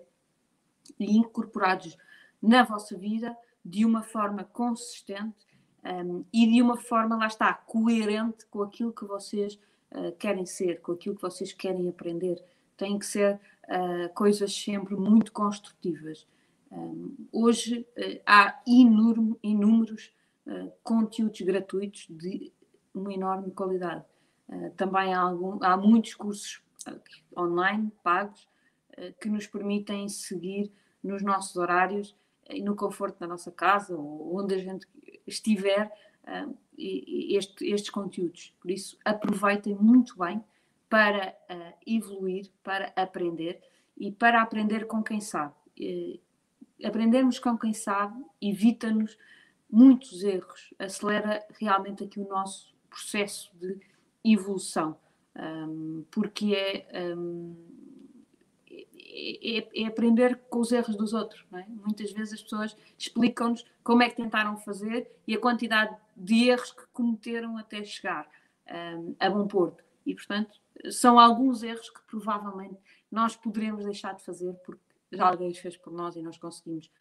e 0.99 1.15
incorporados 1.15 1.95
na 2.41 2.63
vossa 2.63 2.97
vida 2.97 3.33
de 3.63 3.85
uma 3.85 4.03
forma 4.03 4.43
consistente 4.43 5.47
um, 5.85 6.25
e 6.33 6.45
de 6.45 6.61
uma 6.61 6.75
forma, 6.75 7.15
lá 7.15 7.27
está, 7.27 7.53
coerente 7.53 8.45
com 8.47 8.61
aquilo 8.61 8.91
que 8.91 9.05
vocês 9.05 9.57
uh, 9.93 10.11
querem 10.19 10.45
ser, 10.45 10.81
com 10.81 10.91
aquilo 10.91 11.15
que 11.15 11.21
vocês 11.21 11.53
querem 11.53 11.87
aprender. 11.87 12.43
Têm 12.75 12.99
que 12.99 13.05
ser 13.05 13.39
uh, 13.69 14.13
coisas 14.13 14.53
sempre 14.53 14.97
muito 14.97 15.31
construtivas. 15.31 16.27
Um, 16.69 17.15
hoje 17.31 17.87
uh, 17.97 18.21
há 18.25 18.61
enorme, 18.67 19.39
inúmeros 19.41 20.11
conteúdos 20.83 21.39
gratuitos 21.39 22.05
de 22.09 22.51
uma 22.93 23.13
enorme 23.13 23.51
qualidade. 23.51 24.03
Uh, 24.47 24.71
também 24.71 25.13
há, 25.13 25.19
algum, 25.19 25.63
há, 25.63 25.75
muitos 25.77 26.13
cursos 26.13 26.61
uh, 26.87 27.41
online, 27.41 27.91
pagos, 28.03 28.47
uh, 28.97 29.13
que 29.19 29.29
nos 29.29 29.47
permitem 29.47 30.07
seguir 30.09 30.71
nos 31.03 31.21
nossos 31.21 31.55
horários 31.55 32.15
e 32.49 32.61
no 32.61 32.75
conforto 32.75 33.19
da 33.19 33.27
nossa 33.27 33.51
casa 33.51 33.95
ou 33.95 34.37
onde 34.37 34.55
a 34.55 34.57
gente 34.57 34.87
estiver 35.25 35.91
este, 36.77 37.65
estes 37.67 37.89
conteúdos. 37.89 38.53
Por 38.61 38.71
isso, 38.71 38.97
aproveitem 39.03 39.75
muito 39.75 40.17
bem 40.17 40.43
para 40.89 41.35
evoluir, 41.85 42.49
para 42.61 42.93
aprender 42.95 43.61
e 43.97 44.11
para 44.11 44.41
aprender 44.41 44.87
com 44.87 45.03
quem 45.03 45.19
sabe. 45.19 45.53
aprendermos 46.83 47.39
com 47.39 47.57
quem 47.57 47.73
sabe 47.73 48.23
evita-nos 48.41 49.17
muitos 49.69 50.23
erros, 50.23 50.73
acelera 50.77 51.43
realmente 51.59 52.03
aqui 52.03 52.19
o 52.19 52.27
nosso 52.27 52.72
processo 52.93 53.51
de 53.55 53.79
evolução, 54.23 54.95
um, 55.35 56.05
porque 56.11 56.53
é, 56.55 57.15
um, 57.15 57.55
é, 58.69 59.57
é, 59.57 59.81
é, 59.81 59.85
aprender 59.87 60.39
com 60.49 60.59
os 60.59 60.71
erros 60.71 60.95
dos 60.95 61.13
outros. 61.13 61.43
É? 61.53 61.65
Muitas 61.67 62.11
vezes 62.11 62.35
as 62.35 62.43
pessoas 62.43 62.77
explicam-nos 62.97 63.65
como 63.83 64.03
é 64.03 64.09
que 64.09 64.15
tentaram 64.15 64.55
fazer 64.57 65.11
e 65.27 65.33
a 65.33 65.39
quantidade 65.39 65.95
de 66.15 66.49
erros 66.49 66.71
que 66.71 66.85
cometeram 66.93 67.57
até 67.57 67.83
chegar 67.83 68.29
um, 68.71 69.15
a 69.19 69.29
bom 69.29 69.47
porto. 69.47 69.83
E, 70.05 70.13
portanto, 70.13 70.59
são 70.91 71.19
alguns 71.19 71.63
erros 71.63 71.89
que 71.89 72.01
provavelmente 72.03 72.77
nós 73.11 73.35
poderemos 73.35 73.85
deixar 73.85 74.13
de 74.13 74.23
fazer 74.23 74.53
porque 74.65 74.81
já 75.11 75.27
alguém 75.27 75.49
os 75.49 75.57
fez 75.57 75.77
por 75.77 75.91
nós 75.91 76.15
e 76.15 76.21
nós 76.21 76.37
conseguimos 76.37 76.91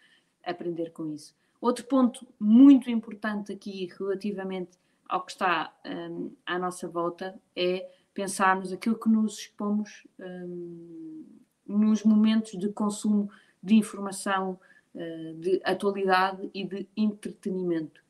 aprender 0.44 0.90
com 0.92 1.06
isso. 1.06 1.34
Outro 1.60 1.84
ponto 1.84 2.26
muito 2.40 2.90
importante 2.90 3.52
aqui 3.52 3.88
relativamente 3.98 4.76
ao 5.08 5.24
que 5.24 5.32
está 5.32 5.74
um, 5.86 6.32
à 6.46 6.58
nossa 6.58 6.88
volta 6.88 7.38
é 7.54 7.88
pensarmos 8.14 8.72
aquilo 8.72 8.98
que 8.98 9.08
nos 9.08 9.38
expomos 9.38 10.06
um, 10.18 11.24
nos 11.66 12.02
momentos 12.04 12.58
de 12.58 12.68
consumo 12.70 13.30
de 13.62 13.74
informação, 13.74 14.58
uh, 14.94 15.34
de 15.34 15.60
atualidade 15.64 16.50
e 16.52 16.64
de 16.64 16.88
entretenimento. 16.96 18.02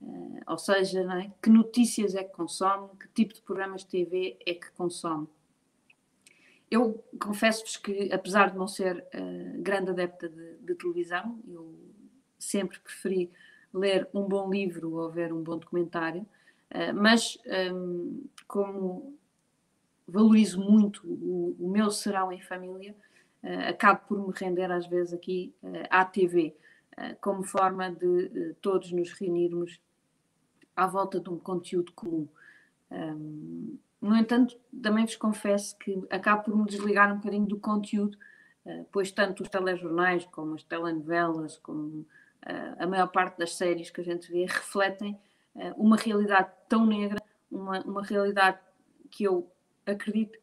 Uh, 0.00 0.40
ou 0.46 0.58
seja, 0.58 1.00
é? 1.00 1.30
que 1.42 1.50
notícias 1.50 2.14
é 2.14 2.22
que 2.22 2.32
consome, 2.32 2.90
que 2.98 3.08
tipo 3.08 3.34
de 3.34 3.42
programas 3.42 3.82
de 3.82 3.88
TV 3.88 4.38
é 4.46 4.54
que 4.54 4.70
consome. 4.72 5.26
Eu 6.70 7.02
confesso-vos 7.18 7.78
que, 7.78 8.12
apesar 8.12 8.50
de 8.50 8.58
não 8.58 8.68
ser 8.68 8.98
uh, 8.98 9.62
grande 9.62 9.90
adepta 9.90 10.28
de, 10.28 10.56
de 10.58 10.74
televisão, 10.74 11.40
eu 11.48 11.74
sempre 12.38 12.78
preferi 12.78 13.30
ler 13.72 14.08
um 14.14 14.22
bom 14.22 14.50
livro 14.50 14.94
ou 14.94 15.10
ver 15.10 15.32
um 15.32 15.42
bom 15.42 15.58
documentário, 15.58 16.26
mas 16.94 17.38
um, 17.72 18.24
como 18.46 19.16
valorizo 20.06 20.60
muito 20.60 21.06
o, 21.06 21.56
o, 21.58 21.68
meu 21.68 21.90
serão 21.90 22.32
em 22.32 22.40
família, 22.40 22.94
uh, 23.42 23.68
acabo 23.68 24.00
por 24.06 24.26
me 24.26 24.32
render 24.34 24.70
às 24.70 24.86
vezes 24.86 25.12
aqui 25.12 25.54
uh, 25.62 25.86
à 25.90 26.04
TV, 26.04 26.56
como 27.20 27.44
forma 27.44 27.92
de 27.92 28.56
todos 28.60 28.90
nos 28.90 29.12
reunirmos 29.12 29.80
à 30.74 30.84
volta 30.84 31.20
de 31.20 31.30
um 31.30 31.38
conteúdo 31.38 31.92
comum. 31.92 32.26
Um, 32.90 33.78
no 34.00 34.16
entanto, 34.16 34.58
também 34.82 35.04
vos 35.04 35.14
confesso 35.14 35.78
que 35.78 35.96
acabo 36.10 36.42
por 36.42 36.56
me 36.56 36.64
desligar 36.64 37.12
um 37.12 37.18
bocadinho 37.18 37.46
do 37.46 37.56
conteúdo, 37.56 38.18
pois 38.90 39.12
tanto 39.12 39.44
os 39.44 39.48
telejornais 39.48 40.24
como 40.24 40.56
as 40.56 40.64
telenovelas, 40.64 41.56
como 41.58 42.04
a 42.42 42.84
maior 42.84 43.06
parte 43.06 43.38
das 43.38 43.54
séries 43.54 43.90
que 43.90 44.00
a 44.00 44.04
gente 44.04 44.28
vê 44.32 44.44
refletem 44.46 45.14
eh, 45.14 45.27
uma 45.76 45.96
realidade 45.96 46.50
tão 46.68 46.86
negra, 46.86 47.22
uma, 47.50 47.80
uma 47.80 48.02
realidade 48.02 48.58
que 49.10 49.24
eu 49.24 49.50
acredito 49.86 50.38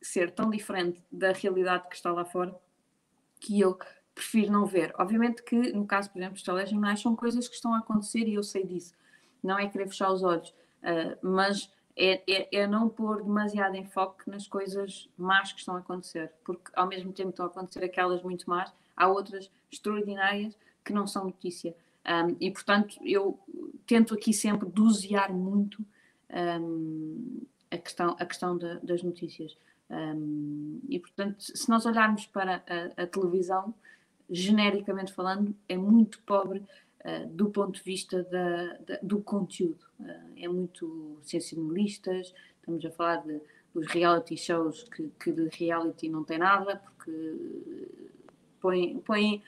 ser 0.00 0.30
tão 0.30 0.50
diferente 0.50 1.02
da 1.10 1.32
realidade 1.32 1.88
que 1.88 1.96
está 1.96 2.12
lá 2.12 2.24
fora, 2.24 2.54
que 3.40 3.60
eu 3.60 3.78
prefiro 4.14 4.52
não 4.52 4.64
ver. 4.64 4.94
Obviamente 4.98 5.42
que, 5.42 5.72
no 5.72 5.86
caso, 5.86 6.10
por 6.10 6.18
exemplo, 6.18 6.34
dos 6.34 6.42
telejornais, 6.42 7.00
são 7.00 7.14
coisas 7.14 7.48
que 7.48 7.54
estão 7.54 7.74
a 7.74 7.78
acontecer 7.78 8.26
e 8.26 8.34
eu 8.34 8.42
sei 8.42 8.64
disso. 8.64 8.94
Não 9.42 9.58
é 9.58 9.68
querer 9.68 9.88
fechar 9.88 10.10
os 10.10 10.22
olhos, 10.22 10.48
uh, 10.50 11.18
mas 11.20 11.70
é, 11.96 12.22
é, 12.26 12.60
é, 12.60 12.66
não 12.66 12.88
pôr 12.88 13.22
demasiado 13.22 13.76
enfoque 13.76 14.28
nas 14.28 14.46
coisas 14.46 15.08
más 15.16 15.52
que 15.52 15.60
estão 15.60 15.76
a 15.76 15.78
acontecer, 15.78 16.32
porque 16.44 16.70
ao 16.74 16.86
mesmo 16.86 17.12
tempo 17.12 17.30
estão 17.30 17.46
a 17.46 17.48
acontecer 17.48 17.84
aquelas 17.84 18.22
muito 18.22 18.48
más, 18.48 18.72
há 18.96 19.08
outras 19.08 19.50
extraordinárias 19.70 20.56
que 20.84 20.92
não 20.92 21.06
são 21.06 21.24
notícia. 21.24 21.74
Um, 22.06 22.36
e, 22.40 22.50
portanto, 22.50 22.96
eu 23.04 23.38
tento 23.86 24.14
aqui 24.14 24.32
sempre 24.32 24.68
dosear 24.68 25.32
muito 25.32 25.84
um, 26.60 27.42
a 27.70 27.76
questão, 27.76 28.16
a 28.18 28.24
questão 28.24 28.56
de, 28.56 28.78
das 28.80 29.02
notícias. 29.02 29.56
Um, 29.90 30.80
e, 30.88 30.98
portanto, 30.98 31.36
se 31.40 31.68
nós 31.68 31.84
olharmos 31.84 32.26
para 32.26 32.62
a, 32.66 33.02
a 33.02 33.06
televisão, 33.06 33.74
genericamente 34.30 35.12
falando, 35.12 35.54
é 35.68 35.76
muito 35.76 36.20
pobre 36.22 36.58
uh, 36.60 37.26
do 37.28 37.50
ponto 37.50 37.72
de 37.72 37.82
vista 37.82 38.22
da, 38.24 38.74
da, 38.78 38.98
do 39.02 39.20
conteúdo. 39.20 39.84
Uh, 39.98 40.32
é 40.36 40.48
muito 40.48 41.18
sensacionalistas, 41.22 42.32
estamos 42.60 42.84
a 42.84 42.90
falar 42.90 43.16
de, 43.16 43.40
dos 43.74 43.86
reality 43.88 44.36
shows 44.36 44.84
que, 44.84 45.10
que, 45.18 45.32
de 45.32 45.48
reality 45.56 46.08
não 46.08 46.24
tem 46.24 46.38
nada, 46.38 46.76
porque 46.76 47.36
põem, 48.60 48.98
põem 49.00 49.42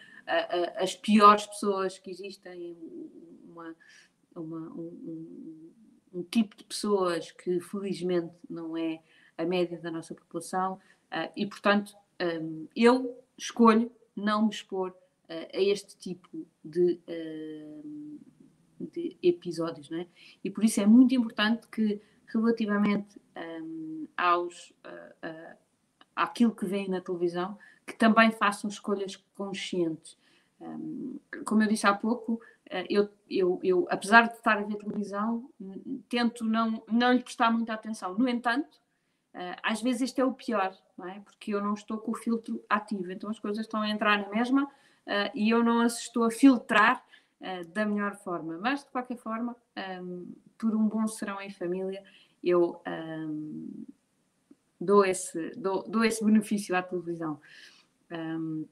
as 0.76 0.94
piores 0.94 1.46
pessoas 1.46 1.98
que 1.98 2.10
existem, 2.10 2.76
uma, 3.48 3.74
uma, 4.34 4.58
um, 4.58 5.70
um, 6.12 6.22
tipo 6.24 6.56
de 6.56 6.64
pessoas 6.64 7.32
que 7.32 7.60
felizmente 7.60 8.34
não 8.48 8.76
é 8.76 9.00
a 9.36 9.44
média 9.44 9.78
da 9.78 9.90
nossa 9.90 10.14
população, 10.14 10.74
uh, 10.74 11.32
e 11.36 11.46
portanto 11.46 11.94
um, 12.20 12.66
eu 12.74 13.16
escolho 13.36 13.90
não 14.14 14.42
me 14.42 14.50
expor 14.50 14.90
uh, 14.90 15.56
a 15.56 15.60
este 15.60 15.96
tipo 15.96 16.46
de, 16.64 17.00
uh, 17.08 18.20
de 18.80 19.16
episódios, 19.22 19.88
não 19.88 19.98
é? 19.98 20.06
E 20.42 20.50
por 20.50 20.64
isso 20.64 20.80
é 20.80 20.86
muito 20.86 21.14
importante 21.14 21.66
que 21.68 22.00
relativamente 22.26 23.20
um, 23.62 24.06
aos, 24.16 24.70
uh, 24.84 25.56
àquilo 26.14 26.54
que 26.54 26.66
vem 26.66 26.88
na 26.88 27.00
televisão, 27.00 27.58
que 27.88 27.96
também 27.96 28.30
façam 28.30 28.68
escolhas 28.68 29.16
conscientes. 29.34 30.18
Como 31.46 31.62
eu 31.62 31.68
disse 31.68 31.86
há 31.86 31.94
pouco, 31.94 32.34
uh, 32.34 32.86
eu, 32.90 33.08
eu, 33.30 33.60
eu, 33.62 33.86
apesar 33.90 34.28
de 34.28 34.34
estar 34.34 34.58
a 34.58 34.62
ver 34.62 34.76
televisão, 34.76 35.48
tento 36.08 36.44
não, 36.44 36.82
não 36.90 37.12
lhe 37.12 37.22
prestar 37.22 37.50
muita 37.50 37.72
atenção. 37.72 38.14
No 38.14 38.28
entanto, 38.28 38.78
às 39.62 39.80
vezes 39.80 40.02
este 40.02 40.20
é 40.20 40.24
o 40.24 40.32
pior, 40.32 40.76
não 40.96 41.08
é? 41.08 41.20
porque 41.20 41.54
eu 41.54 41.62
não 41.62 41.74
estou 41.74 41.98
com 41.98 42.10
o 42.10 42.14
filtro 42.14 42.62
ativo, 42.68 43.10
então 43.12 43.30
as 43.30 43.38
coisas 43.38 43.64
estão 43.64 43.80
a 43.80 43.88
entrar 43.88 44.18
na 44.20 44.28
mesma 44.28 44.68
e 45.32 45.48
eu 45.48 45.62
não 45.62 45.80
as 45.80 46.00
estou 46.00 46.24
a 46.24 46.30
filtrar 46.30 47.04
da 47.72 47.86
melhor 47.86 48.16
forma. 48.16 48.58
Mas, 48.58 48.82
de 48.82 48.90
qualquer 48.90 49.16
forma, 49.16 49.54
por 50.58 50.74
um 50.74 50.88
bom 50.88 51.06
serão 51.06 51.40
em 51.40 51.50
família, 51.50 52.02
eu 52.42 52.82
dou, 54.80 55.04
esse, 55.04 55.50
dou, 55.56 55.84
dou 55.88 56.04
esse 56.04 56.24
benefício 56.24 56.74
à 56.74 56.82
televisão. 56.82 57.40
Um, 58.10 58.66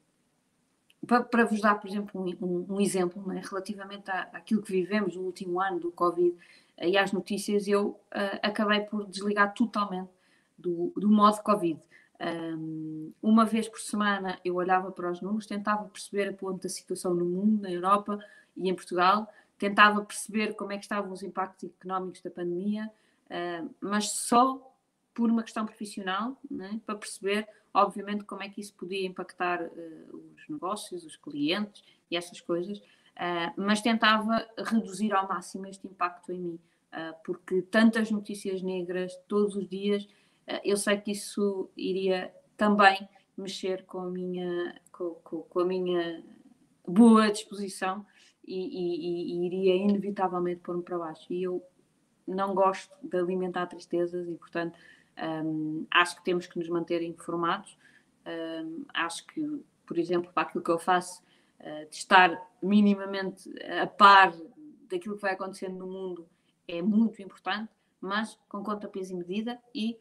para, 1.05 1.23
para, 1.23 1.45
vos 1.45 1.61
dar, 1.61 1.75
por 1.75 1.89
exemplo, 1.89 2.21
um, 2.21 2.45
um, 2.45 2.75
um 2.75 2.81
exemplo, 2.81 3.25
né, 3.27 3.41
relativamente 3.43 4.09
à, 4.09 4.23
àquilo 4.33 4.61
que 4.61 4.71
vivemos 4.71 5.15
no 5.15 5.21
último 5.21 5.61
ano 5.61 5.79
do 5.79 5.91
Covid 5.91 6.31
uh, 6.31 6.83
e 6.83 6.97
às 6.97 7.11
notícias, 7.11 7.67
eu 7.67 7.89
uh, 7.89 8.39
acabei 8.41 8.81
por 8.81 9.05
desligar 9.07 9.53
totalmente 9.53 10.09
do, 10.57 10.91
do 10.95 11.09
modo 11.09 11.41
Covid. 11.41 11.79
Um, 12.19 13.13
uma 13.21 13.45
vez 13.45 13.69
por 13.69 13.79
semana 13.79 14.39
eu 14.43 14.55
olhava 14.55 14.91
para 14.91 15.11
os 15.11 15.21
números, 15.21 15.45
tentava 15.45 15.85
perceber 15.85 16.29
a 16.29 16.33
ponto 16.33 16.63
da 16.63 16.69
situação 16.69 17.13
no 17.13 17.25
mundo, 17.25 17.61
na 17.61 17.71
Europa 17.71 18.17
e 18.55 18.67
em 18.67 18.73
Portugal, 18.73 19.31
tentava 19.57 20.03
perceber 20.03 20.55
como 20.55 20.71
é 20.71 20.77
que 20.77 20.83
estavam 20.83 21.11
os 21.11 21.21
impactos 21.21 21.69
económicos 21.69 22.21
da 22.21 22.31
pandemia, 22.31 22.91
uh, 23.27 23.69
mas 23.79 24.09
só 24.09 24.66
por 25.17 25.31
uma 25.31 25.41
questão 25.41 25.65
profissional, 25.65 26.39
né, 26.49 26.79
para 26.85 26.93
perceber, 26.93 27.49
obviamente, 27.73 28.23
como 28.23 28.43
é 28.43 28.49
que 28.49 28.61
isso 28.61 28.71
podia 28.75 29.03
impactar 29.03 29.63
uh, 29.63 30.31
os 30.35 30.47
negócios, 30.47 31.03
os 31.03 31.15
clientes 31.15 31.83
e 32.11 32.15
essas 32.15 32.39
coisas, 32.39 32.77
uh, 32.77 33.51
mas 33.57 33.81
tentava 33.81 34.47
reduzir 34.55 35.11
ao 35.13 35.27
máximo 35.27 35.65
este 35.65 35.87
impacto 35.87 36.31
em 36.31 36.39
mim, 36.39 36.59
porque 37.25 37.61
tantas 37.63 38.09
notícias 38.09 38.61
negras 38.61 39.15
todos 39.27 39.55
os 39.55 39.67
dias, 39.67 40.07
eu 40.63 40.77
sei 40.77 40.97
que 40.97 41.11
isso 41.11 41.69
iria 41.75 42.33
também 42.55 43.07
mexer 43.35 43.85
com 43.85 43.99
a 43.99 44.09
minha, 44.09 44.81
com, 44.91 45.15
com, 45.15 45.41
com 45.41 45.59
a 45.59 45.65
minha 45.65 46.23
boa 46.87 47.29
disposição 47.29 48.05
e, 48.43 48.55
e, 48.55 49.33
e 49.33 49.45
iria 49.45 49.75
inevitavelmente 49.75 50.61
pôr-me 50.61 50.81
para 50.81 50.97
baixo. 50.97 51.31
E 51.31 51.43
eu 51.43 51.61
não 52.27 52.53
gosto 52.53 52.93
de 53.01 53.17
alimentar 53.17 53.67
tristezas 53.67 54.27
e, 54.27 54.35
portanto, 54.35 54.77
um, 55.17 55.85
acho 55.91 56.15
que 56.17 56.23
temos 56.23 56.47
que 56.47 56.57
nos 56.57 56.69
manter 56.69 57.01
informados. 57.01 57.77
Um, 58.25 58.85
acho 58.93 59.25
que, 59.27 59.63
por 59.85 59.97
exemplo, 59.97 60.31
para 60.33 60.43
aquilo 60.43 60.63
que 60.63 60.71
eu 60.71 60.79
faço, 60.79 61.21
uh, 61.59 61.89
de 61.89 61.95
estar 61.95 62.39
minimamente 62.61 63.49
a 63.81 63.87
par 63.87 64.33
daquilo 64.89 65.15
que 65.15 65.21
vai 65.21 65.33
acontecendo 65.33 65.77
no 65.77 65.87
mundo 65.87 66.27
é 66.67 66.81
muito 66.81 67.21
importante, 67.21 67.71
mas 67.99 68.37
com 68.47 68.63
conta, 68.63 68.87
peso 68.87 69.13
e 69.13 69.17
medida 69.17 69.59
e, 69.73 69.97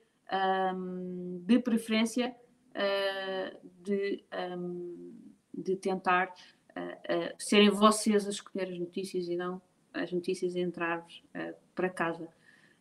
um, 0.75 1.43
de 1.45 1.59
preferência, 1.59 2.35
uh, 2.73 3.59
de, 3.83 4.25
de 5.55 5.77
tentar 5.77 6.35
uh, 6.71 7.35
serem 7.39 7.71
vocês 7.71 8.27
a 8.27 8.31
escolher 8.31 8.69
as 8.69 8.79
notícias 8.79 9.29
e 9.29 9.37
não 9.37 9.63
as 9.95 10.13
notícias 10.13 10.55
entrar-vos 10.55 11.23
para 11.75 11.89
casa. 11.89 12.29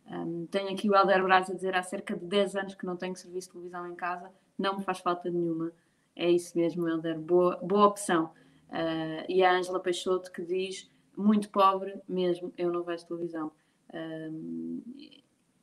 Um, 0.08 0.46
tenho 0.48 0.70
aqui 0.70 0.90
o 0.90 0.96
Helder 0.96 1.24
Braz 1.24 1.50
a 1.50 1.54
dizer 1.54 1.76
há 1.76 1.82
cerca 1.82 2.16
de 2.16 2.26
10 2.26 2.56
anos 2.56 2.76
que 2.76 2.86
não 2.86 2.96
tenho 2.96 3.16
serviço 3.16 3.48
de 3.48 3.54
televisão 3.54 3.88
em 3.88 3.96
casa, 3.96 4.32
não 4.58 4.78
me 4.78 4.84
faz 4.84 5.00
falta 5.00 5.30
nenhuma. 5.30 5.72
É 6.16 6.30
isso 6.30 6.58
mesmo, 6.58 6.88
Helder, 6.88 7.20
boa, 7.20 7.58
boa 7.58 7.88
opção. 7.88 8.32
Uh, 8.70 9.26
e 9.28 9.44
a 9.44 9.54
Ângela 9.54 9.80
Peixoto 9.80 10.32
que 10.32 10.42
diz, 10.42 10.90
muito 11.16 11.50
pobre 11.50 12.00
mesmo, 12.08 12.54
eu 12.58 12.72
não 12.72 12.84
vejo 12.84 13.06
televisão. 13.06 13.52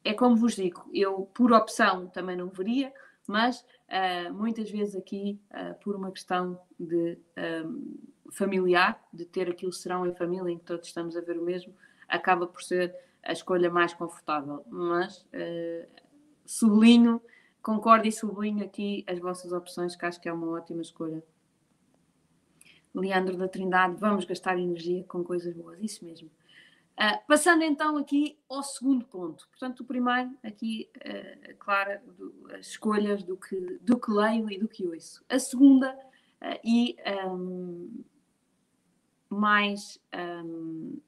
É 0.04 0.14
como 0.14 0.36
vos 0.36 0.56
digo, 0.56 0.88
eu 0.92 1.28
por 1.34 1.52
opção 1.52 2.08
também 2.08 2.36
não 2.36 2.48
veria, 2.48 2.92
mas 3.26 3.60
uh, 3.60 4.32
muitas 4.32 4.70
vezes 4.70 4.96
aqui, 4.96 5.38
uh, 5.50 5.74
por 5.80 5.94
uma 5.94 6.10
questão 6.10 6.58
de 6.78 7.18
um, 7.64 7.96
familiar, 8.30 9.00
de 9.12 9.24
ter 9.24 9.48
aquilo 9.48 9.72
serão 9.72 10.06
em 10.06 10.14
família 10.14 10.50
em 10.50 10.58
que 10.58 10.64
todos 10.64 10.88
estamos 10.88 11.16
a 11.16 11.20
ver 11.20 11.38
o 11.38 11.42
mesmo, 11.42 11.74
acaba 12.08 12.46
por 12.46 12.62
ser 12.62 12.94
a 13.22 13.32
escolha 13.32 13.70
mais 13.70 13.94
confortável. 13.94 14.64
Mas 14.68 15.22
uh, 15.22 15.88
sublinho, 16.44 17.20
concordo 17.62 18.06
e 18.06 18.12
sublinho 18.12 18.64
aqui 18.64 19.04
as 19.08 19.18
vossas 19.18 19.52
opções, 19.52 19.96
que 19.96 20.04
acho 20.04 20.20
que 20.20 20.28
é 20.28 20.32
uma 20.32 20.48
ótima 20.48 20.82
escolha. 20.82 21.22
Leandro 22.94 23.36
da 23.36 23.48
Trindade, 23.48 23.96
vamos 23.96 24.24
gastar 24.24 24.58
energia 24.58 25.02
com 25.04 25.24
coisas 25.24 25.54
boas, 25.54 25.78
isso 25.80 26.04
mesmo. 26.04 26.30
Uh, 26.92 27.26
passando 27.26 27.62
então 27.62 27.96
aqui 27.96 28.38
ao 28.48 28.62
segundo 28.62 29.06
ponto. 29.06 29.48
Portanto, 29.48 29.80
o 29.80 29.84
primeiro, 29.84 30.36
aqui, 30.42 30.90
uh, 30.98 32.12
do, 32.12 32.48
as 32.54 32.66
escolhas 32.66 33.22
do 33.22 33.36
que, 33.36 33.78
do 33.80 33.98
que 33.98 34.10
leio 34.10 34.50
e 34.50 34.58
do 34.58 34.68
que 34.68 34.86
ouço. 34.86 35.24
A 35.28 35.38
segunda, 35.38 35.94
uh, 35.94 36.60
e 36.62 36.96
um, 37.26 38.04
mais 39.30 39.98
um, 40.14 41.00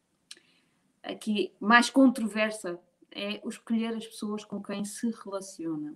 aqui 1.04 1.52
mais 1.60 1.90
controversa 1.90 2.78
é 3.10 3.40
o 3.44 3.48
escolher 3.48 3.94
as 3.94 4.06
pessoas 4.06 4.44
com 4.44 4.62
quem 4.62 4.84
se 4.84 5.10
relaciona. 5.24 5.94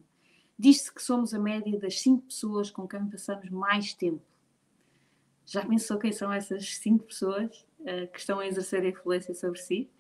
Diz-se 0.58 0.92
que 0.92 1.02
somos 1.02 1.34
a 1.34 1.38
média 1.38 1.78
das 1.78 2.00
cinco 2.00 2.26
pessoas 2.26 2.70
com 2.70 2.86
quem 2.86 3.06
passamos 3.08 3.48
mais 3.50 3.92
tempo. 3.94 4.22
Já 5.46 5.64
pensou 5.64 5.98
quem 5.98 6.12
são 6.12 6.32
essas 6.32 6.76
cinco 6.76 7.04
pessoas 7.04 7.66
uh, 7.80 8.06
que 8.12 8.18
estão 8.18 8.38
a 8.38 8.46
exercer 8.46 8.84
influência 8.84 9.34
sobre 9.34 9.58
si? 9.58 9.90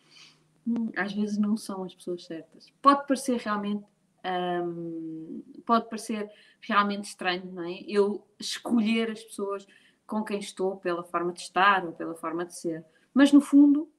Hum, 0.66 0.90
às 0.96 1.12
vezes 1.12 1.38
não 1.38 1.56
são 1.56 1.84
as 1.84 1.94
pessoas 1.94 2.24
certas. 2.24 2.72
Pode 2.82 3.06
parecer 3.06 3.38
realmente 3.38 3.84
um, 4.24 5.42
pode 5.64 5.88
parecer 5.88 6.30
realmente 6.60 7.04
estranho, 7.04 7.50
não 7.52 7.64
é? 7.64 7.80
Eu 7.86 8.26
escolher 8.38 9.10
as 9.10 9.22
pessoas 9.22 9.66
com 10.06 10.22
quem 10.24 10.38
estou 10.38 10.76
pela 10.76 11.04
forma 11.04 11.32
de 11.32 11.40
estar 11.40 11.84
ou 11.84 11.92
pela 11.92 12.14
forma 12.14 12.44
de 12.44 12.54
ser. 12.54 12.84
Mas 13.14 13.32
no 13.32 13.40
fundo 13.40 13.90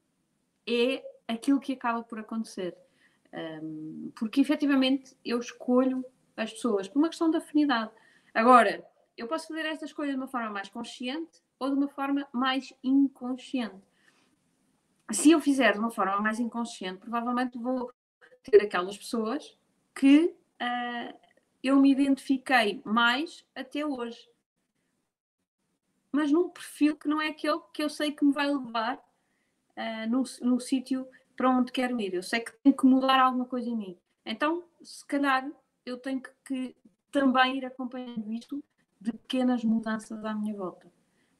é 0.69 1.03
aquilo 1.27 1.59
que 1.59 1.73
acaba 1.73 2.03
por 2.03 2.19
acontecer. 2.19 2.77
Um, 3.33 4.11
porque 4.15 4.41
efetivamente 4.41 5.15
eu 5.23 5.39
escolho 5.39 6.03
as 6.35 6.51
pessoas 6.51 6.87
por 6.87 6.99
uma 6.99 7.09
questão 7.09 7.29
de 7.29 7.37
afinidade. 7.37 7.91
Agora, 8.33 8.85
eu 9.17 9.27
posso 9.27 9.47
fazer 9.47 9.65
esta 9.65 9.85
escolha 9.85 10.11
de 10.11 10.17
uma 10.17 10.27
forma 10.27 10.49
mais 10.49 10.69
consciente 10.69 11.41
ou 11.59 11.69
de 11.69 11.75
uma 11.75 11.89
forma 11.89 12.27
mais 12.31 12.73
inconsciente. 12.83 13.83
Se 15.11 15.31
eu 15.31 15.41
fizer 15.41 15.73
de 15.73 15.79
uma 15.79 15.91
forma 15.91 16.19
mais 16.21 16.39
inconsciente, 16.39 16.99
provavelmente 16.99 17.57
vou 17.57 17.91
ter 18.43 18.61
aquelas 18.61 18.97
pessoas 18.97 19.57
que 19.93 20.35
uh, 20.61 21.19
eu 21.63 21.75
me 21.75 21.91
identifiquei 21.91 22.81
mais 22.85 23.45
até 23.55 23.85
hoje 23.85 24.29
mas 26.11 26.31
num 26.31 26.49
perfil 26.49 26.95
que 26.97 27.07
não 27.07 27.21
é 27.21 27.27
aquele 27.27 27.59
que 27.73 27.83
eu 27.83 27.89
sei 27.89 28.11
que 28.11 28.25
me 28.25 28.33
vai 28.33 28.47
levar 28.47 28.99
no, 30.07 30.23
no 30.41 30.59
sítio 30.59 31.07
para 31.35 31.49
onde 31.49 31.71
quero 31.71 31.99
ir. 32.01 32.13
Eu 32.13 32.23
sei 32.23 32.41
que 32.41 32.51
tenho 32.63 32.75
que 32.75 32.85
mudar 32.85 33.19
alguma 33.19 33.45
coisa 33.45 33.69
em 33.69 33.77
mim. 33.77 33.97
Então, 34.25 34.63
se 34.81 35.05
calhar, 35.05 35.49
eu 35.85 35.97
tenho 35.97 36.21
que, 36.21 36.31
que 36.45 36.75
também 37.11 37.57
ir 37.57 37.65
acompanhando 37.65 38.31
isto 38.31 38.63
de 38.99 39.13
pequenas 39.13 39.63
mudanças 39.63 40.23
à 40.25 40.33
minha 40.33 40.55
volta. 40.55 40.91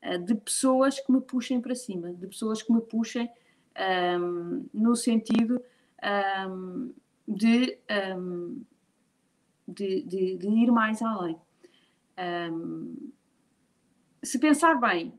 Uh, 0.02 0.18
de 0.18 0.36
pessoas 0.36 1.00
que 1.00 1.12
me 1.12 1.20
puxem 1.20 1.60
para 1.60 1.76
cima, 1.76 2.14
de 2.14 2.28
pessoas 2.28 2.62
que 2.62 2.72
me 2.72 2.80
puxem 2.80 3.30
um, 3.78 4.66
no 4.74 4.96
sentido 4.96 5.62
um, 6.48 6.94
de, 7.28 7.78
um, 8.16 8.62
de, 9.68 10.02
de, 10.04 10.38
de, 10.38 10.48
ir 10.48 10.72
mais 10.72 11.02
além. 11.02 11.38
Se 14.24 14.40
pensar 14.40 14.80
bem 14.80 15.14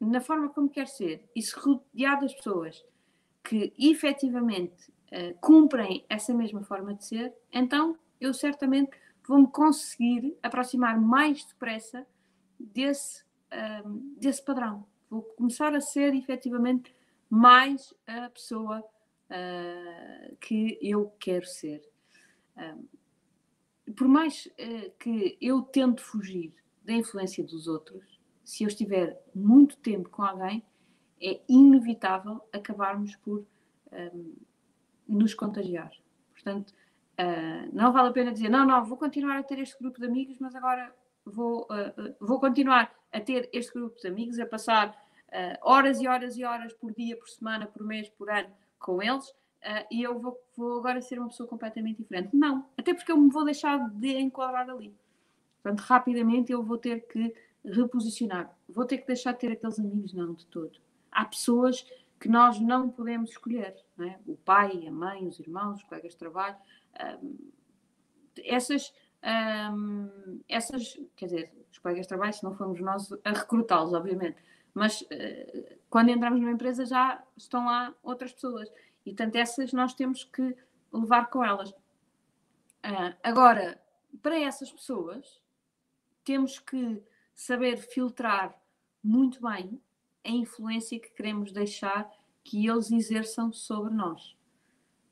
na 0.00 0.20
forma 0.20 0.48
como 0.48 0.68
quer 0.68 0.88
ser 0.88 1.28
e 1.34 1.42
se 1.42 1.54
rodear 1.58 2.20
das 2.20 2.34
pessoas 2.34 2.84
que 3.42 3.72
efetivamente 3.78 4.90
uh, 5.12 5.38
cumprem 5.40 6.04
essa 6.08 6.34
mesma 6.34 6.62
forma 6.62 6.94
de 6.94 7.04
ser, 7.04 7.34
então 7.52 7.96
eu 8.20 8.34
certamente 8.34 8.90
vou-me 9.26 9.46
conseguir 9.48 10.36
aproximar 10.42 11.00
mais 11.00 11.44
depressa 11.44 12.06
desse, 12.58 13.24
um, 13.84 14.14
desse 14.18 14.44
padrão. 14.44 14.86
Vou 15.10 15.22
começar 15.22 15.74
a 15.74 15.80
ser 15.80 16.14
efetivamente 16.14 16.94
mais 17.28 17.92
a 18.06 18.30
pessoa 18.30 18.80
uh, 18.80 20.36
que 20.40 20.78
eu 20.80 21.12
quero 21.18 21.46
ser. 21.46 21.82
Um, 22.56 23.92
por 23.92 24.08
mais 24.08 24.46
uh, 24.46 24.90
que 24.98 25.36
eu 25.40 25.62
tente 25.62 26.02
fugir 26.02 26.54
da 26.84 26.92
influência 26.92 27.44
dos 27.44 27.66
outros, 27.66 28.15
se 28.46 28.62
eu 28.62 28.68
estiver 28.68 29.20
muito 29.34 29.76
tempo 29.78 30.08
com 30.08 30.22
alguém, 30.22 30.64
é 31.20 31.40
inevitável 31.48 32.40
acabarmos 32.52 33.16
por 33.16 33.44
um, 33.92 34.34
nos 35.08 35.34
contagiar. 35.34 35.90
Portanto, 36.32 36.70
uh, 36.70 37.68
não 37.72 37.92
vale 37.92 38.10
a 38.10 38.12
pena 38.12 38.32
dizer, 38.32 38.48
não, 38.48 38.64
não, 38.64 38.84
vou 38.84 38.96
continuar 38.96 39.36
a 39.36 39.42
ter 39.42 39.58
este 39.58 39.76
grupo 39.76 39.98
de 39.98 40.06
amigos, 40.06 40.38
mas 40.38 40.54
agora 40.54 40.94
vou, 41.24 41.62
uh, 41.64 42.14
vou 42.20 42.38
continuar 42.38 42.94
a 43.12 43.20
ter 43.20 43.50
este 43.52 43.74
grupo 43.74 44.00
de 44.00 44.06
amigos, 44.06 44.38
a 44.38 44.46
passar 44.46 44.96
horas 45.60 46.00
e 46.00 46.06
horas 46.06 46.36
e 46.38 46.44
horas 46.44 46.72
por 46.72 46.94
dia, 46.94 47.16
por 47.16 47.28
semana, 47.28 47.66
por 47.66 47.84
mês, 47.84 48.08
por 48.08 48.30
ano 48.30 48.48
com 48.78 49.02
eles, 49.02 49.34
e 49.90 50.02
eu 50.02 50.18
vou, 50.18 50.40
vou 50.56 50.78
agora 50.78 51.02
ser 51.02 51.18
uma 51.18 51.28
pessoa 51.28 51.48
completamente 51.48 51.98
diferente. 51.98 52.34
Não, 52.34 52.64
até 52.78 52.94
porque 52.94 53.10
eu 53.10 53.18
me 53.18 53.28
vou 53.28 53.44
deixar 53.44 53.90
de 53.90 54.16
enquadrar 54.16 54.70
ali. 54.70 54.94
Portanto, 55.62 55.80
rapidamente 55.80 56.52
eu 56.52 56.62
vou 56.62 56.78
ter 56.78 57.06
que 57.08 57.34
reposicionar. 57.66 58.56
Vou 58.68 58.84
ter 58.84 58.98
que 58.98 59.06
deixar 59.06 59.32
de 59.32 59.40
ter 59.40 59.52
aqueles 59.52 59.78
amigos, 59.78 60.12
não, 60.12 60.34
de 60.34 60.46
todo. 60.46 60.78
Há 61.10 61.24
pessoas 61.24 61.86
que 62.18 62.28
nós 62.28 62.58
não 62.60 62.88
podemos 62.88 63.30
escolher, 63.30 63.76
não 63.96 64.06
é? 64.06 64.18
O 64.26 64.36
pai, 64.36 64.86
a 64.86 64.90
mãe, 64.90 65.26
os 65.26 65.38
irmãos, 65.38 65.78
os 65.78 65.82
colegas 65.84 66.12
de 66.12 66.18
trabalho. 66.18 66.56
Um, 67.22 67.50
essas, 68.44 68.92
um, 69.74 70.40
essas, 70.48 70.98
quer 71.16 71.26
dizer, 71.26 71.66
os 71.70 71.78
colegas 71.78 72.04
de 72.04 72.08
trabalho, 72.08 72.32
se 72.32 72.44
não 72.44 72.54
formos 72.54 72.80
nós 72.80 73.12
a 73.24 73.30
recrutá-los, 73.30 73.92
obviamente, 73.92 74.36
mas 74.72 75.02
uh, 75.02 75.76
quando 75.90 76.10
entramos 76.10 76.40
numa 76.40 76.52
empresa 76.52 76.84
já 76.84 77.22
estão 77.36 77.66
lá 77.66 77.94
outras 78.02 78.32
pessoas 78.32 78.70
e, 79.04 79.10
portanto, 79.10 79.36
essas 79.36 79.72
nós 79.72 79.94
temos 79.94 80.24
que 80.24 80.56
levar 80.92 81.28
com 81.30 81.44
elas. 81.44 81.70
Uh, 81.70 83.14
agora, 83.22 83.80
para 84.22 84.38
essas 84.38 84.70
pessoas, 84.70 85.40
temos 86.24 86.58
que 86.58 87.02
saber 87.36 87.76
filtrar 87.76 88.58
muito 89.04 89.40
bem 89.40 89.80
a 90.24 90.30
influência 90.30 90.98
que 90.98 91.10
queremos 91.10 91.52
deixar 91.52 92.10
que 92.42 92.66
eles 92.66 92.90
exerçam 92.90 93.52
sobre 93.52 93.94
nós. 93.94 94.36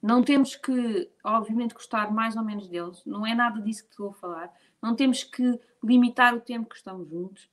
Não 0.03 0.23
temos 0.23 0.57
que, 0.57 1.11
obviamente, 1.23 1.75
gostar 1.75 2.13
mais 2.13 2.37
ou 2.37 2.43
menos 2.43 2.69
deles, 2.69 3.05
não 3.05 3.27
é 3.27 3.35
nada 3.35 3.61
disso 3.61 3.85
que 3.85 3.91
estou 3.91 4.11
a 4.11 4.15
falar. 4.15 4.53
Não 4.83 4.97
temos 4.97 5.23
que 5.23 5.59
limitar 5.83 6.35
o 6.35 6.41
tempo 6.41 6.69
que 6.69 6.77
estamos 6.77 7.09
juntos, 7.09 7.49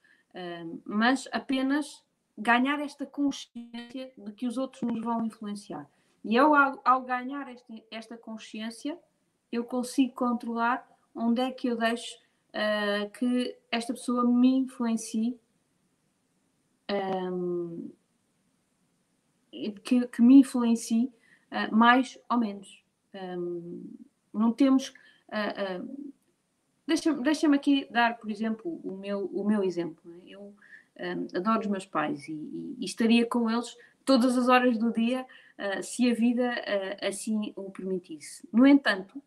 mas 0.85 1.27
apenas 1.31 2.03
ganhar 2.37 2.79
esta 2.79 3.05
consciência 3.05 4.11
de 4.17 4.31
que 4.33 4.47
os 4.47 4.57
outros 4.57 4.81
nos 4.81 5.01
vão 5.01 5.25
influenciar. 5.25 5.89
E 6.23 6.35
eu, 6.35 6.53
ao, 6.55 7.01
ganhar 7.01 7.51
este, 7.51 7.83
esta 7.91 8.17
consciência, 8.17 8.97
eu 9.51 9.63
consigo 9.63 10.13
controlar 10.13 10.87
onde 11.13 11.41
é 11.41 11.51
que 11.51 11.67
eu 11.67 11.77
deixo 11.77 12.17
uh, 12.53 13.09
que 13.11 13.57
esta 13.71 13.93
pessoa 13.93 14.23
me 14.23 14.49
influencie, 14.49 15.39
um, 16.89 17.91
que, 19.83 20.07
que, 20.07 20.21
me 20.21 20.39
influencie 20.39 21.11
uh, 21.51 21.75
mais 21.75 22.17
ou 22.29 22.37
menos. 22.37 22.83
Um, 23.13 23.83
não 24.33 24.51
temos. 24.51 24.89
Uh, 25.29 25.81
uh, 25.81 26.11
Deixa-me 26.87 27.23
deixa 27.23 27.55
aqui 27.55 27.87
dar, 27.89 28.17
por 28.17 28.29
exemplo, 28.29 28.81
o 28.83 28.97
meu, 28.97 29.25
o 29.27 29.45
meu 29.45 29.63
exemplo. 29.63 30.11
É? 30.13 30.29
Eu 30.29 30.53
um, 30.99 31.37
adoro 31.37 31.61
os 31.61 31.67
meus 31.67 31.85
pais 31.85 32.27
e, 32.27 32.33
e, 32.33 32.75
e, 32.79 32.85
estaria 32.85 33.25
com 33.25 33.49
eles 33.49 33.77
todas 34.03 34.37
as 34.37 34.49
horas 34.49 34.77
do 34.77 34.91
dia 34.91 35.25
uh, 35.57 35.81
se 35.81 36.09
a 36.09 36.13
vida 36.13 36.53
assim 37.01 37.53
o 37.55 37.71
permitisse. 37.71 38.45
No 38.51 38.67
entanto, 38.67 39.23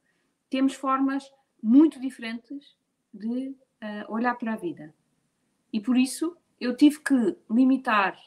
temos 0.51 0.75
formas 0.75 1.33
muito 1.63 1.99
diferentes 1.99 2.77
de 3.15 3.49
uh, 3.49 4.13
olhar 4.13 4.35
para 4.35 4.55
a 4.55 4.57
vida. 4.57 4.93
E 5.73 5.81
por 5.81 5.97
isso 5.97 6.37
eu 6.61 6.77
tive 6.77 7.01
que 7.01 7.37
limitar 7.49 8.19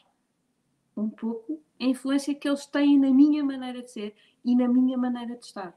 um 0.96 1.08
pouco 1.08 1.62
a 1.80 1.84
influência 1.84 2.34
que 2.34 2.48
eles 2.48 2.66
têm 2.66 2.98
na 2.98 3.10
minha 3.10 3.44
maneira 3.44 3.82
de 3.82 3.90
ser 3.90 4.16
e 4.44 4.56
na 4.56 4.66
minha 4.66 4.98
maneira 4.98 5.36
de 5.36 5.44
estar. 5.44 5.76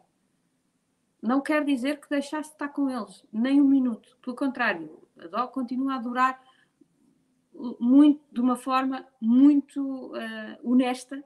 Não 1.21 1.41
quer 1.41 1.63
dizer 1.63 2.00
que 2.00 2.10
deixasse 2.10 2.50
de 2.50 2.56
estar 2.56 2.69
com 2.69 2.89
eles, 2.89 3.24
nem 3.32 3.62
um 3.62 3.67
minuto. 3.67 4.17
Pelo 4.21 4.36
contrário, 4.36 5.00
a 5.32 5.47
continuo 5.47 5.89
a 5.89 5.95
adorar 5.95 6.41
muito, 7.80 8.24
de 8.32 8.41
uma 8.41 8.56
forma 8.56 9.06
muito 9.19 10.08
uh, 10.08 10.58
honesta 10.63 11.24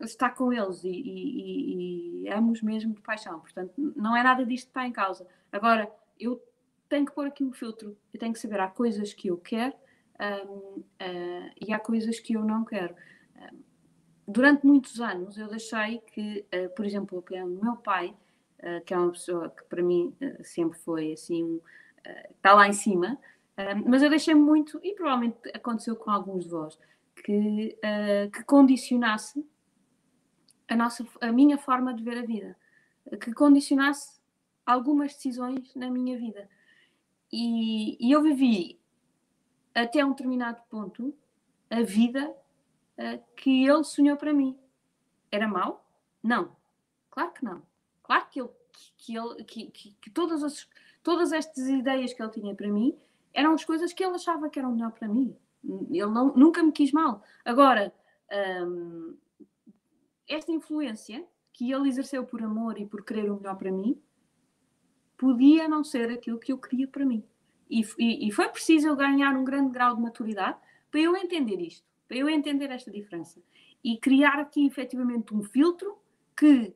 estar 0.00 0.30
com 0.30 0.52
eles 0.52 0.84
e, 0.84 0.90
e, 0.90 2.24
e, 2.24 2.28
amo-os 2.28 2.62
mesmo 2.62 2.94
de 2.94 3.00
paixão. 3.00 3.40
Portanto, 3.40 3.72
não 3.96 4.16
é 4.16 4.22
nada 4.22 4.44
disto 4.44 4.66
que 4.66 4.70
está 4.70 4.86
em 4.86 4.92
causa. 4.92 5.26
Agora, 5.50 5.90
eu 6.18 6.40
tenho 6.94 7.06
que 7.06 7.12
pôr 7.12 7.26
aqui 7.26 7.42
um 7.42 7.52
filtro. 7.52 7.96
Eu 8.12 8.20
tenho 8.20 8.32
que 8.32 8.38
saber, 8.38 8.60
há 8.60 8.68
coisas 8.68 9.12
que 9.12 9.26
eu 9.28 9.36
quero 9.36 9.74
um, 10.48 10.78
uh, 10.78 11.50
e 11.60 11.72
há 11.72 11.78
coisas 11.78 12.20
que 12.20 12.34
eu 12.34 12.44
não 12.44 12.64
quero. 12.64 12.94
Um, 13.36 13.58
durante 14.28 14.64
muitos 14.64 15.00
anos 15.00 15.36
eu 15.36 15.48
deixei 15.48 15.98
que, 15.98 16.46
uh, 16.54 16.72
por 16.76 16.86
exemplo, 16.86 17.24
o 17.28 17.46
meu 17.46 17.76
pai, 17.76 18.14
uh, 18.60 18.84
que 18.84 18.94
é 18.94 18.96
uma 18.96 19.10
pessoa 19.10 19.50
que 19.50 19.64
para 19.64 19.82
mim 19.82 20.14
sempre 20.44 20.78
foi 20.78 21.12
assim, 21.12 21.60
está 22.30 22.52
lá 22.54 22.68
em 22.68 22.72
cima, 22.72 23.18
mas 23.86 24.02
eu 24.02 24.10
deixei 24.10 24.34
muito, 24.34 24.78
e 24.82 24.94
provavelmente 24.94 25.38
aconteceu 25.54 25.96
com 25.96 26.10
alguns 26.10 26.44
de 26.44 26.50
vós, 26.50 26.78
que, 27.24 27.78
que 28.32 28.44
condicionasse 28.44 29.46
a, 30.68 30.76
nossa, 30.76 31.06
a 31.20 31.32
minha 31.32 31.56
forma 31.56 31.94
de 31.94 32.02
ver 32.02 32.18
a 32.18 32.22
vida, 32.22 32.56
que 33.20 33.32
condicionasse 33.32 34.20
algumas 34.66 35.14
decisões 35.14 35.74
na 35.74 35.88
minha 35.88 36.18
vida. 36.18 36.48
E, 37.36 37.96
e 37.98 38.12
eu 38.12 38.22
vivi 38.22 38.78
até 39.74 40.04
um 40.04 40.10
determinado 40.10 40.62
ponto 40.70 41.12
a 41.68 41.82
vida 41.82 42.30
uh, 42.30 43.24
que 43.34 43.66
ele 43.66 43.82
sonhou 43.82 44.16
para 44.16 44.32
mim. 44.32 44.56
Era 45.32 45.48
mau? 45.48 45.84
Não. 46.22 46.54
Claro 47.10 47.32
que 47.32 47.44
não. 47.44 47.62
Claro 48.04 48.28
que, 48.30 48.40
ele, 48.40 48.50
que, 48.96 49.16
ele, 49.16 49.44
que, 49.44 49.66
que, 49.72 49.96
que 50.00 50.10
todas, 50.10 50.44
as, 50.44 50.68
todas 51.02 51.32
estas 51.32 51.66
ideias 51.66 52.12
que 52.12 52.22
ele 52.22 52.30
tinha 52.30 52.54
para 52.54 52.68
mim 52.68 52.96
eram 53.32 53.52
as 53.52 53.64
coisas 53.64 53.92
que 53.92 54.04
ele 54.04 54.14
achava 54.14 54.48
que 54.48 54.60
eram 54.60 54.70
melhor 54.70 54.92
para 54.92 55.08
mim. 55.08 55.36
Ele 55.64 56.06
não, 56.06 56.32
nunca 56.36 56.62
me 56.62 56.70
quis 56.70 56.92
mal. 56.92 57.20
Agora, 57.44 57.92
um, 58.64 59.16
esta 60.28 60.52
influência 60.52 61.26
que 61.52 61.72
ele 61.72 61.88
exerceu 61.88 62.24
por 62.24 62.40
amor 62.44 62.78
e 62.78 62.86
por 62.86 63.04
querer 63.04 63.28
o 63.28 63.36
melhor 63.36 63.56
para 63.56 63.72
mim 63.72 64.00
podia 65.16 65.68
não 65.68 65.84
ser 65.84 66.10
aquilo 66.10 66.38
que 66.38 66.52
eu 66.52 66.58
queria 66.58 66.88
para 66.88 67.04
mim. 67.04 67.24
E, 67.68 67.82
e, 67.98 68.28
e, 68.28 68.32
foi 68.32 68.48
preciso 68.48 68.88
eu 68.88 68.96
ganhar 68.96 69.34
um 69.36 69.44
grande 69.44 69.72
grau 69.72 69.96
de 69.96 70.02
maturidade 70.02 70.58
para 70.90 71.00
eu 71.00 71.16
entender 71.16 71.60
isto, 71.60 71.84
para 72.06 72.16
eu 72.16 72.28
entender 72.28 72.70
esta 72.70 72.90
diferença. 72.90 73.42
E 73.82 73.98
criar 73.98 74.38
aqui 74.38 74.66
efetivamente 74.66 75.34
um 75.34 75.42
filtro 75.42 75.98
que 76.36 76.74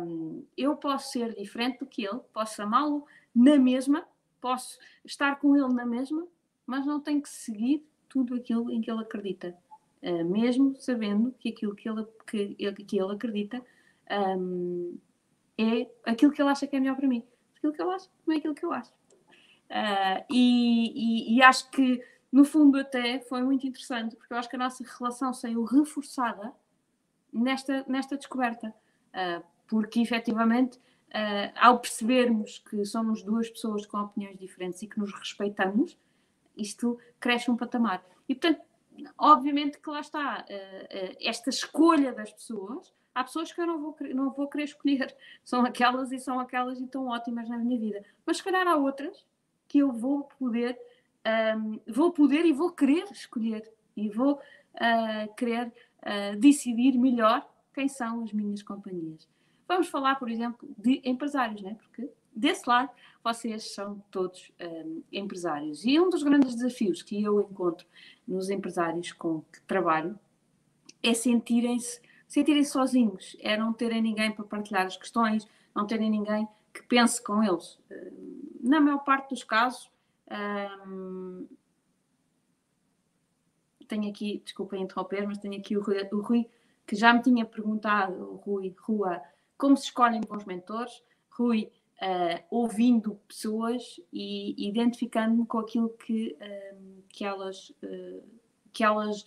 um, 0.00 0.44
eu 0.56 0.76
posso 0.76 1.12
ser 1.12 1.34
diferente 1.34 1.80
do 1.80 1.86
que 1.86 2.04
ele, 2.04 2.20
posso 2.32 2.60
amá-lo 2.62 3.06
na 3.34 3.58
mesma, 3.58 4.06
posso 4.40 4.78
estar 5.04 5.36
com 5.36 5.56
ele 5.56 5.72
na 5.74 5.86
mesma, 5.86 6.26
mas 6.66 6.86
não 6.86 7.00
tenho 7.00 7.22
que 7.22 7.28
seguir 7.28 7.84
tudo 8.08 8.34
aquilo 8.34 8.70
em 8.70 8.80
que 8.80 8.90
ele 8.90 9.00
acredita. 9.00 9.56
Uh, 10.02 10.24
mesmo 10.24 10.76
sabendo 10.76 11.34
que 11.40 11.48
aquilo 11.48 11.74
que 11.74 11.88
ele, 11.88 12.06
que, 12.26 12.54
que 12.84 13.00
ele 13.00 13.12
acredita 13.12 13.60
um, 14.38 14.96
é 15.56 15.90
aquilo 16.04 16.30
que 16.30 16.40
ele 16.40 16.50
acha 16.50 16.66
que 16.66 16.76
é 16.76 16.80
melhor 16.80 16.96
para 16.96 17.08
mim 17.08 17.24
aquilo 17.58 17.72
que 17.72 17.82
eu 17.82 17.90
acho, 17.90 18.08
não 18.26 18.34
é 18.34 18.38
aquilo 18.38 18.54
que 18.54 18.64
eu 18.64 18.72
acho. 18.72 18.90
Uh, 18.90 20.24
e, 20.30 21.34
e, 21.34 21.36
e, 21.36 21.42
acho 21.42 21.70
que, 21.70 22.02
no 22.32 22.44
fundo, 22.44 22.78
até 22.78 23.20
foi 23.20 23.42
muito 23.42 23.66
interessante, 23.66 24.16
porque 24.16 24.32
eu 24.32 24.38
acho 24.38 24.48
que 24.48 24.56
a 24.56 24.58
nossa 24.58 24.82
relação 24.98 25.32
saiu 25.34 25.62
reforçada 25.64 26.52
nesta, 27.32 27.84
nesta 27.86 28.16
descoberta, 28.16 28.74
uh, 29.08 29.44
porque 29.66 30.00
efetivamente, 30.00 30.78
uh, 30.78 31.52
ao 31.56 31.78
percebermos 31.80 32.58
que 32.58 32.84
somos 32.86 33.22
duas 33.22 33.50
pessoas 33.50 33.84
com 33.84 33.98
opiniões 33.98 34.38
diferentes 34.38 34.80
e 34.82 34.86
que 34.86 34.98
nos 34.98 35.12
respeitamos, 35.12 35.98
isto 36.56 36.98
cresce 37.20 37.50
um 37.50 37.56
patamar. 37.56 38.02
E, 38.28 38.34
portanto, 38.34 38.62
obviamente 39.16 39.78
que 39.78 39.90
lá 39.90 40.00
está, 40.00 40.44
esta 41.20 41.50
escolha 41.50 42.12
das 42.12 42.32
pessoas 42.32 42.92
há 43.18 43.24
pessoas 43.24 43.52
que 43.52 43.60
eu 43.60 43.66
não 43.66 43.80
vou, 43.80 43.96
não 44.14 44.30
vou 44.30 44.46
querer 44.46 44.64
escolher. 44.64 45.14
São 45.44 45.64
aquelas 45.64 46.12
e 46.12 46.18
são 46.18 46.38
aquelas 46.38 46.80
e 46.80 46.84
estão 46.84 47.08
ótimas 47.08 47.48
na 47.48 47.58
minha 47.58 47.78
vida. 47.78 48.04
Mas 48.24 48.36
se 48.36 48.44
calhar 48.44 48.66
há 48.66 48.76
outras 48.76 49.26
que 49.66 49.78
eu 49.78 49.92
vou 49.92 50.24
poder, 50.38 50.78
um, 51.56 51.80
vou 51.86 52.12
poder 52.12 52.46
e 52.46 52.52
vou 52.52 52.70
querer 52.70 53.04
escolher. 53.10 53.68
E 53.96 54.08
vou 54.08 54.34
uh, 54.34 55.34
querer 55.34 55.66
uh, 55.66 56.36
decidir 56.38 56.96
melhor 56.96 57.46
quem 57.74 57.88
são 57.88 58.22
as 58.22 58.32
minhas 58.32 58.62
companhias. 58.62 59.28
Vamos 59.66 59.88
falar, 59.88 60.14
por 60.14 60.30
exemplo, 60.30 60.68
de 60.78 61.02
empresários, 61.04 61.60
né? 61.60 61.76
porque 61.80 62.08
desse 62.32 62.68
lado 62.68 62.90
vocês 63.22 63.74
são 63.74 64.02
todos 64.10 64.50
um, 64.60 65.02
empresários. 65.12 65.84
E 65.84 66.00
um 66.00 66.08
dos 66.08 66.22
grandes 66.22 66.54
desafios 66.54 67.02
que 67.02 67.22
eu 67.22 67.40
encontro 67.40 67.86
nos 68.26 68.48
empresários 68.48 69.12
com 69.12 69.42
que 69.52 69.60
trabalho 69.62 70.18
é 71.02 71.12
sentirem-se 71.12 72.00
sentirem 72.28 72.62
sozinhos, 72.62 73.36
é 73.40 73.56
não 73.56 73.72
terem 73.72 74.02
ninguém 74.02 74.30
para 74.30 74.44
partilhar 74.44 74.86
as 74.86 74.96
questões, 74.96 75.48
não 75.74 75.86
terem 75.86 76.10
ninguém 76.10 76.46
que 76.72 76.82
pense 76.82 77.20
com 77.22 77.42
eles. 77.42 77.80
Eh, 77.90 78.12
na 78.60 78.80
maior 78.80 78.98
parte 78.98 79.30
dos 79.30 79.42
casos, 79.42 79.90
um, 80.86 81.48
tenho 83.88 84.10
aqui, 84.10 84.42
desculpem 84.44 84.82
interromper, 84.82 85.26
mas 85.26 85.38
tenho 85.38 85.58
aqui 85.58 85.76
o 85.76 85.82
Rui, 85.82 86.06
o 86.12 86.20
Rui, 86.20 86.48
que 86.86 86.94
já 86.94 87.12
me 87.12 87.22
tinha 87.22 87.46
perguntado, 87.46 88.32
o 88.32 88.36
Rui 88.36 88.74
Rua, 88.78 89.22
como 89.56 89.76
se 89.76 89.84
escolhem 89.84 90.20
bons 90.20 90.44
mentores? 90.44 91.02
Rui, 91.30 91.70
uh, 92.02 92.44
ouvindo 92.50 93.14
pessoas 93.26 94.00
e 94.12 94.68
identificando-me 94.68 95.46
com 95.46 95.58
aquilo 95.58 95.88
que, 95.90 96.36
uh, 96.40 97.02
que 97.08 97.24
elas, 97.24 97.70
uh, 97.82 98.22
que 98.72 98.84
elas 98.84 99.24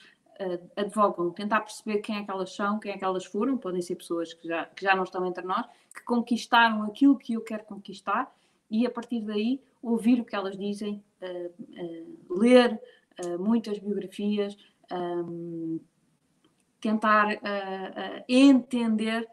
advogam, 0.76 1.32
tentar 1.32 1.62
perceber 1.62 2.00
quem 2.00 2.18
é 2.18 2.24
que 2.24 2.32
elas 2.32 2.54
são, 2.56 2.80
quem 2.80 2.92
é 2.92 2.98
que 2.98 3.04
elas 3.04 3.26
foram, 3.26 3.58
podem 3.58 3.82
ser 3.82 3.96
pessoas 3.96 4.34
que 4.34 4.48
já, 4.48 4.66
que 4.66 4.84
já 4.84 4.96
não 4.96 5.04
estão 5.04 5.26
entre 5.26 5.46
nós, 5.46 5.66
que 5.94 6.04
conquistaram 6.04 6.84
aquilo 6.84 7.18
que 7.18 7.34
eu 7.34 7.42
quero 7.42 7.64
conquistar 7.66 8.34
e 8.70 8.86
a 8.86 8.90
partir 8.90 9.22
daí 9.22 9.62
ouvir 9.82 10.20
o 10.20 10.26
que 10.26 10.36
elas 10.36 10.58
dizem, 10.58 11.04
ler 12.30 12.80
muitas 13.40 13.78
biografias, 13.78 14.58
um, 14.92 15.80
tentar 16.80 17.40
entender 18.28 19.28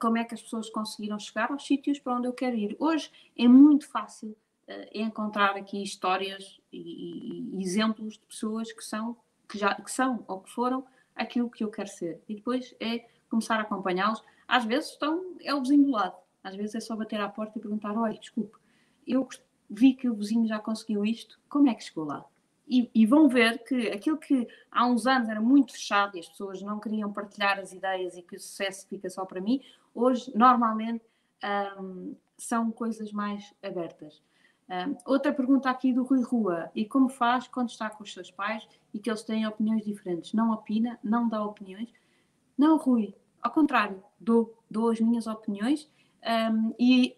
como 0.00 0.18
é 0.18 0.24
que 0.24 0.34
as 0.34 0.42
pessoas 0.42 0.68
conseguiram 0.70 1.18
chegar 1.18 1.50
aos 1.50 1.64
sítios 1.64 1.98
para 1.98 2.16
onde 2.16 2.26
eu 2.26 2.32
quero 2.32 2.56
ir. 2.56 2.76
Hoje 2.78 3.10
é 3.36 3.46
muito 3.46 3.88
fácil 3.88 4.30
uh, 4.68 4.88
encontrar 4.92 5.56
aqui 5.56 5.82
histórias 5.82 6.60
e, 6.72 7.56
e, 7.56 7.62
exemplos 7.62 8.14
de 8.14 8.26
pessoas 8.26 8.72
que 8.72 8.82
são, 8.82 9.16
que 9.48 9.58
já 9.58 9.74
que 9.74 9.90
são 9.90 10.24
ou 10.28 10.40
que 10.40 10.50
foram 10.50 10.84
aquilo 11.14 11.50
que 11.50 11.64
eu 11.64 11.70
quero 11.70 11.88
ser. 11.88 12.22
E 12.28 12.34
depois 12.34 12.74
é 12.78 13.06
começar 13.28 13.56
a 13.56 13.62
acompanhá-los. 13.62 14.22
Às 14.46 14.64
vezes 14.64 14.90
estão, 14.90 15.36
é 15.42 15.54
o 15.54 15.60
vizinho 15.60 15.84
do 15.84 15.92
lado. 15.92 16.16
Às 16.42 16.54
vezes 16.54 16.74
é 16.74 16.80
só 16.80 16.94
bater 16.96 17.20
à 17.20 17.28
porta 17.28 17.58
e 17.58 17.60
perguntar: 17.60 17.96
olha, 17.96 18.18
desculpe, 18.18 18.56
eu 19.06 19.28
vi 19.68 19.94
que 19.94 20.08
o 20.08 20.14
vizinho 20.14 20.46
já 20.46 20.58
conseguiu 20.58 21.04
isto, 21.04 21.38
como 21.48 21.68
é 21.68 21.74
que 21.74 21.84
chegou 21.84 22.04
lá? 22.04 22.24
E, 22.66 22.90
e, 22.94 23.06
vão 23.06 23.28
ver 23.28 23.64
que 23.64 23.88
aquilo 23.88 24.18
que 24.18 24.46
há 24.70 24.86
uns 24.86 25.06
anos 25.06 25.28
era 25.30 25.40
muito 25.40 25.72
fechado 25.72 26.16
e 26.16 26.20
as 26.20 26.28
pessoas 26.28 26.60
não 26.60 26.78
queriam 26.78 27.10
partilhar 27.10 27.58
as 27.58 27.72
ideias 27.72 28.14
e 28.14 28.22
que 28.22 28.36
o 28.36 28.40
sucesso 28.40 28.86
fica 28.86 29.08
só 29.08 29.24
para 29.24 29.40
mim, 29.40 29.62
hoje 29.94 30.30
normalmente 30.34 31.02
um, 31.80 32.14
são 32.36 32.70
coisas 32.70 33.10
mais 33.10 33.54
abertas. 33.62 34.22
Outra 35.06 35.32
pergunta 35.32 35.70
aqui 35.70 35.92
do 35.92 36.02
Rui 36.02 36.22
Rua: 36.22 36.70
e 36.74 36.84
como 36.84 37.08
faz 37.08 37.48
quando 37.48 37.70
está 37.70 37.88
com 37.88 38.04
os 38.04 38.12
seus 38.12 38.30
pais 38.30 38.68
e 38.92 38.98
que 38.98 39.08
eles 39.08 39.22
têm 39.22 39.46
opiniões 39.46 39.84
diferentes? 39.84 40.32
Não 40.32 40.52
opina, 40.52 40.98
não 41.02 41.28
dá 41.28 41.42
opiniões? 41.42 41.88
Não, 42.56 42.76
Rui, 42.76 43.14
ao 43.40 43.50
contrário, 43.50 44.02
dou, 44.20 44.54
dou 44.70 44.90
as 44.90 45.00
minhas 45.00 45.26
opiniões 45.26 45.90
um, 46.52 46.74
e 46.78 47.16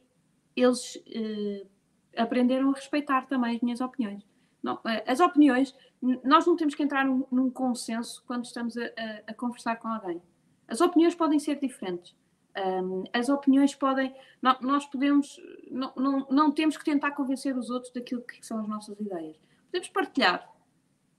eles 0.54 0.96
uh, 0.96 1.66
aprenderam 2.16 2.70
a 2.70 2.74
respeitar 2.74 3.26
também 3.26 3.56
as 3.56 3.62
minhas 3.62 3.80
opiniões. 3.80 4.24
Não, 4.62 4.78
eh, 4.84 5.04
as 5.06 5.20
opiniões, 5.20 5.74
nós 6.22 6.46
não 6.46 6.54
temos 6.54 6.74
que 6.74 6.82
entrar 6.82 7.06
num, 7.06 7.24
num 7.32 7.50
consenso 7.50 8.22
quando 8.26 8.44
estamos 8.44 8.76
a, 8.76 8.84
a, 8.84 9.30
a, 9.30 9.34
conversar 9.34 9.76
com 9.76 9.88
alguém. 9.88 10.20
As 10.68 10.82
opiniões 10.82 11.14
podem 11.14 11.38
ser 11.38 11.58
diferentes. 11.58 12.14
Um, 12.56 13.04
as 13.12 13.28
opiniões 13.28 13.74
podem. 13.74 14.14
nós 14.60 14.86
podemos. 14.86 15.40
Não, 15.70 15.92
não, 15.96 16.26
não 16.30 16.50
temos 16.52 16.76
que 16.76 16.84
tentar 16.84 17.12
convencer 17.12 17.56
os 17.56 17.70
outros 17.70 17.92
daquilo 17.92 18.22
que 18.22 18.44
são 18.44 18.60
as 18.60 18.68
nossas 18.68 18.98
ideias. 18.98 19.36
Podemos 19.66 19.88
partilhar. 19.88 20.50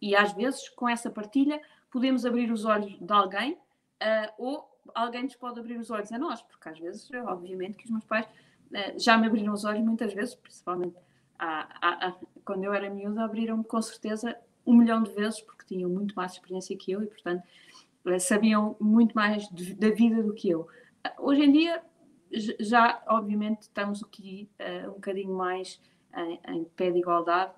E 0.02 0.16
às 0.16 0.34
vezes, 0.34 0.68
com 0.70 0.90
essa 0.90 1.10
partilha, 1.10 1.62
podemos 1.90 2.26
abrir 2.26 2.52
os 2.52 2.66
olhos 2.66 2.98
de 3.00 3.14
alguém 3.14 3.54
uh, 3.54 4.34
ou 4.38 4.70
alguém 4.96 5.24
nos 5.24 5.36
pode 5.36 5.60
abrir 5.60 5.78
os 5.78 5.92
olhos 5.92 6.12
a 6.12 6.18
nós, 6.18 6.42
porque 6.42 6.68
às 6.68 6.80
vezes, 6.80 7.10
obviamente, 7.26 7.78
que 7.78 7.86
os 7.86 7.92
meus 7.92 8.06
pais 8.06 8.26
uh, 8.26 9.00
já 9.00 9.18
me 9.18 9.28
abriram 9.28 9.54
os 9.54 9.64
olhos 9.64 9.84
muitas 9.84 10.14
vezes, 10.14 10.36
principalmente 10.36 10.96
quando 12.46 12.64
eu 12.64 12.74
era 12.74 12.90
miúda, 12.90 13.24
abriram-me 13.24 13.64
com 13.64 13.82
certeza 13.82 14.36
um 14.66 14.76
milhão 14.76 15.02
de 15.02 15.12
vezes, 15.12 15.42
porque 15.42 15.66
tinham 15.66 15.90
muito 15.90 16.14
mais 16.14 16.34
experiência 16.34 16.78
que 16.78 16.92
eu 16.92 17.04
e, 17.04 17.08
portanto, 17.08 17.44
eh, 18.06 18.20
sabiam 18.20 18.76
muito 18.80 19.14
mais 19.14 19.48
de, 19.50 19.74
da 19.74 19.90
vida 19.90 20.22
do 20.22 20.34
que 20.34 20.50
eu. 20.50 20.68
Hoje 21.18 21.44
em 21.44 21.52
dia, 21.52 21.82
já, 22.60 23.02
obviamente, 23.08 23.64
estamos 23.64 24.04
aqui 24.04 24.50
uh, 24.60 24.90
um 24.90 24.94
bocadinho 24.94 25.34
mais 25.34 25.82
em, 26.16 26.40
em, 26.48 26.64
pé 26.64 26.92
de 26.92 27.00
igualdade, 27.00 27.54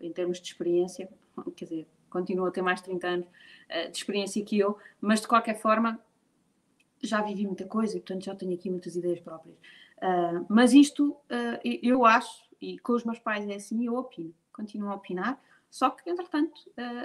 em 0.00 0.12
termos 0.12 0.40
de 0.40 0.48
experiência, 0.48 1.08
quer 1.54 1.64
dizer, 1.64 1.88
continuo 2.10 2.46
a 2.46 2.50
ter 2.50 2.62
mais 2.62 2.80
de 2.80 2.86
30 2.86 3.06
anos 3.06 3.26
uh, 3.26 3.90
de 3.90 3.96
experiência 3.96 4.44
que 4.44 4.58
eu, 4.58 4.78
mas 5.00 5.20
de 5.20 5.28
qualquer 5.28 5.60
forma, 5.60 6.00
já 7.02 7.20
vivi 7.20 7.46
muita 7.46 7.66
coisa 7.66 7.96
e, 7.96 8.00
portanto, 8.00 8.24
já 8.24 8.34
tenho 8.34 8.54
aqui 8.54 8.70
muitas 8.70 8.96
ideias 8.96 9.20
próprias. 9.20 9.56
Uh, 9.98 10.44
mas 10.48 10.72
isto, 10.72 11.16
eu 11.82 12.04
acho, 12.04 12.44
e 12.60 12.78
com 12.78 12.92
os 12.92 13.04
meus 13.04 13.18
pais 13.18 13.48
é 13.48 13.54
assim, 13.54 13.84
eu 13.84 13.96
opino, 13.96 14.34
continuo 14.52 14.90
a 14.90 14.94
opinar, 14.94 15.40
só 15.70 15.90
que, 15.90 16.08
entretanto, 16.08 16.58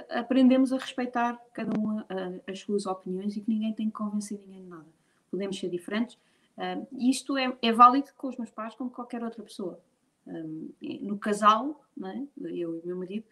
aprendemos 0.08 0.72
a 0.72 0.78
respeitar 0.78 1.38
cada 1.52 1.78
uma 1.78 2.06
as 2.46 2.60
suas 2.60 2.86
opiniões 2.86 3.36
e 3.36 3.40
que 3.40 3.50
ninguém 3.50 3.74
tem 3.74 3.88
que 3.88 3.92
convencer 3.92 4.38
ninguém 4.38 4.62
de 4.62 4.68
nada. 4.68 5.01
Podemos 5.32 5.58
ser 5.58 5.68
diferentes. 5.68 6.16
Uh, 6.56 6.86
isto 7.10 7.36
é, 7.36 7.56
é, 7.60 7.72
válido 7.72 8.10
com 8.16 8.28
os 8.28 8.36
meus 8.36 8.50
pais 8.50 8.76
como 8.76 8.90
qualquer 8.90 9.24
outra 9.24 9.42
pessoa. 9.42 9.80
Um, 10.24 10.70
no 11.00 11.18
casal, 11.18 11.84
é? 12.04 12.22
eu 12.44 12.78
e 12.78 12.86
meu 12.86 12.96
marido, 12.96 13.24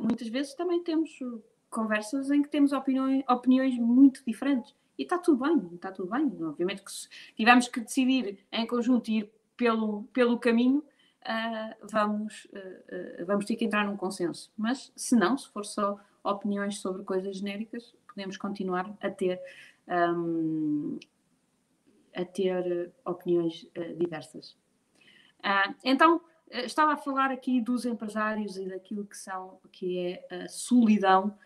muitas 0.00 0.26
vezes 0.26 0.54
também 0.54 0.82
temos 0.82 1.16
conversas 1.70 2.30
em 2.30 2.42
que 2.42 2.48
temos 2.48 2.72
opiniões, 2.72 3.22
opiniões 3.28 3.78
muito 3.78 4.24
diferentes. 4.26 4.74
E 4.98 5.04
está 5.04 5.18
tudo 5.18 5.44
bem, 5.44 5.74
está 5.74 5.92
tudo 5.92 6.10
bem. 6.10 6.26
Obviamente 6.42 6.82
que 6.82 6.92
se 6.92 7.08
tivermos 7.36 7.68
que 7.68 7.80
decidir 7.80 8.38
em 8.50 8.66
conjunto 8.66 9.08
ir 9.10 9.32
pelo, 9.56 10.04
pelo 10.12 10.38
caminho, 10.38 10.78
uh, 11.22 11.86
vamos, 11.90 12.46
uh, 12.46 13.24
vamos 13.24 13.46
ter 13.46 13.56
que 13.56 13.64
entrar 13.64 13.86
num 13.86 13.96
consenso. 13.96 14.52
Mas, 14.56 14.92
se 14.96 15.16
não, 15.16 15.36
se 15.36 15.48
for 15.48 15.64
só 15.64 15.98
opiniões 16.22 16.78
sobre 16.78 17.02
coisas 17.04 17.38
genéricas, 17.38 17.94
podemos 18.06 18.36
continuar 18.36 18.94
a 19.00 19.10
ter, 19.10 19.40
um, 19.88 20.98
a 22.14 22.24
ter 22.24 22.92
opiniões 23.04 23.66
diversas. 23.96 24.56
então, 25.84 26.20
estava 26.50 26.92
a 26.92 26.96
falar 26.96 27.30
aqui 27.30 27.60
dos 27.60 27.84
empresários 27.84 28.56
e 28.56 28.68
daquilo 28.68 29.04
que 29.04 29.16
são, 29.16 29.58
que 29.70 29.98
é 29.98 30.44
a 30.44 30.48
solidão, 30.48 31.36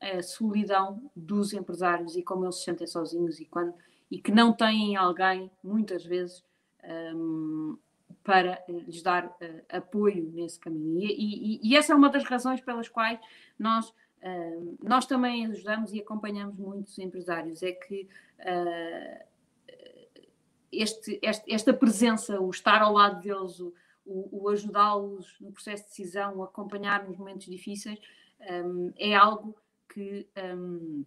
a 0.00 0.22
solidão 0.22 1.10
dos 1.14 1.52
empresários 1.52 2.16
e 2.16 2.22
como 2.22 2.44
eles 2.44 2.56
se 2.56 2.64
sentem 2.64 2.86
sozinhos 2.86 3.38
e 3.38 3.44
quando 3.44 3.74
e 4.10 4.20
que 4.20 4.30
não 4.30 4.52
têm 4.52 4.96
alguém 4.96 5.50
muitas 5.62 6.04
vezes 6.04 6.44
para 8.22 8.62
eh, 8.68 8.72
lhes 8.86 9.02
dar 9.02 9.36
apoio 9.68 10.30
nesse 10.32 10.58
caminho. 10.58 11.00
E, 11.00 11.12
e, 11.12 11.60
e, 11.62 11.76
essa 11.76 11.92
é 11.92 11.96
uma 11.96 12.08
das 12.08 12.24
razões 12.24 12.60
pelas 12.60 12.88
quais 12.88 13.18
nós, 13.58 13.92
nós 14.82 15.06
também 15.06 15.46
ajudamos 15.46 15.92
e 15.92 16.00
acompanhamos 16.00 16.56
muitos 16.56 16.98
empresários, 16.98 17.62
é 17.62 17.72
que 17.72 18.08
uh, 18.40 19.24
este, 20.72 21.18
este, 21.22 21.52
esta 21.52 21.72
presença, 21.72 22.40
o 22.40 22.50
estar 22.50 22.82
ao 22.82 22.92
lado 22.92 23.20
deles, 23.20 23.60
o, 23.60 23.72
o, 24.04 24.48
ajudá-los 24.48 25.36
no 25.40 25.52
processo 25.52 25.84
de 25.84 25.88
decisão, 25.90 26.36
o 26.36 26.42
acompanhar 26.42 27.06
nos 27.06 27.16
momentos 27.16 27.46
difíceis, 27.46 27.98
um, 28.40 28.92
é 28.96 29.14
algo 29.14 29.56
que, 29.88 30.28
um, 30.54 31.04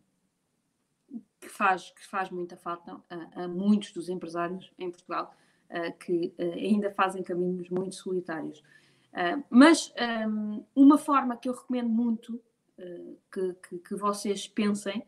que, 1.40 1.50
faz, 1.50 1.92
que 1.92 2.06
faz 2.08 2.30
muita 2.30 2.58
falta 2.58 3.00
a, 3.10 3.44
a 3.44 3.48
muitos 3.48 3.92
dos 3.92 4.10
empresários 4.10 4.72
em 4.78 4.90
Portugal 4.90 5.34
uh, 5.70 5.98
que 5.98 6.34
uh, 6.38 6.54
ainda 6.54 6.92
fazem 6.92 7.24
caminhos 7.24 7.70
muito 7.70 7.96
solitários. 7.96 8.64
Mas 9.50 9.92
um, 10.28 10.64
uma 10.76 10.96
forma 10.96 11.36
que 11.36 11.50
eu 11.50 11.54
recomendo 11.54 11.90
muito 11.90 12.40
que, 13.32 13.54
que, 13.54 13.78
que, 13.80 13.96
vocês 13.96 14.48
pensem 14.48 15.04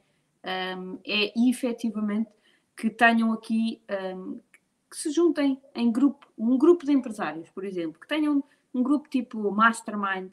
um, 0.77 0.99
é 1.05 1.31
efetivamente 1.49 2.29
que 2.75 2.89
tenham 2.89 3.31
aqui, 3.31 3.81
um, 4.15 4.39
que 4.89 4.97
se 4.97 5.11
juntem 5.11 5.61
em 5.75 5.91
grupo, 5.91 6.27
um 6.37 6.57
grupo 6.57 6.85
de 6.85 6.91
empresários, 6.91 7.49
por 7.49 7.63
exemplo, 7.63 7.99
que 7.99 8.07
tenham 8.07 8.43
um 8.73 8.83
grupo 8.83 9.09
tipo 9.09 9.51
Mastermind, 9.51 10.31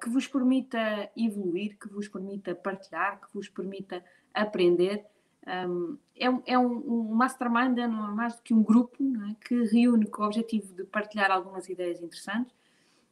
que 0.00 0.08
vos 0.08 0.26
permita 0.26 1.10
evoluir, 1.14 1.76
que 1.78 1.88
vos 1.88 2.08
permita 2.08 2.54
partilhar, 2.54 3.20
que 3.20 3.26
vos 3.34 3.48
permita 3.48 4.02
aprender 4.32 5.04
um, 5.46 5.96
é, 6.16 6.26
é 6.54 6.58
um, 6.58 6.66
um, 6.66 7.14
mastermind, 7.14 7.76
não 7.76 8.10
é 8.10 8.14
mais 8.14 8.34
do 8.34 8.42
que 8.42 8.52
um 8.52 8.62
grupo 8.62 8.96
é? 9.30 9.36
que 9.46 9.62
reúne 9.64 10.06
com 10.06 10.22
o 10.22 10.26
objetivo 10.26 10.74
de 10.74 10.84
partilhar 10.84 11.30
algumas 11.30 11.68
ideias 11.68 12.02
interessantes, 12.02 12.52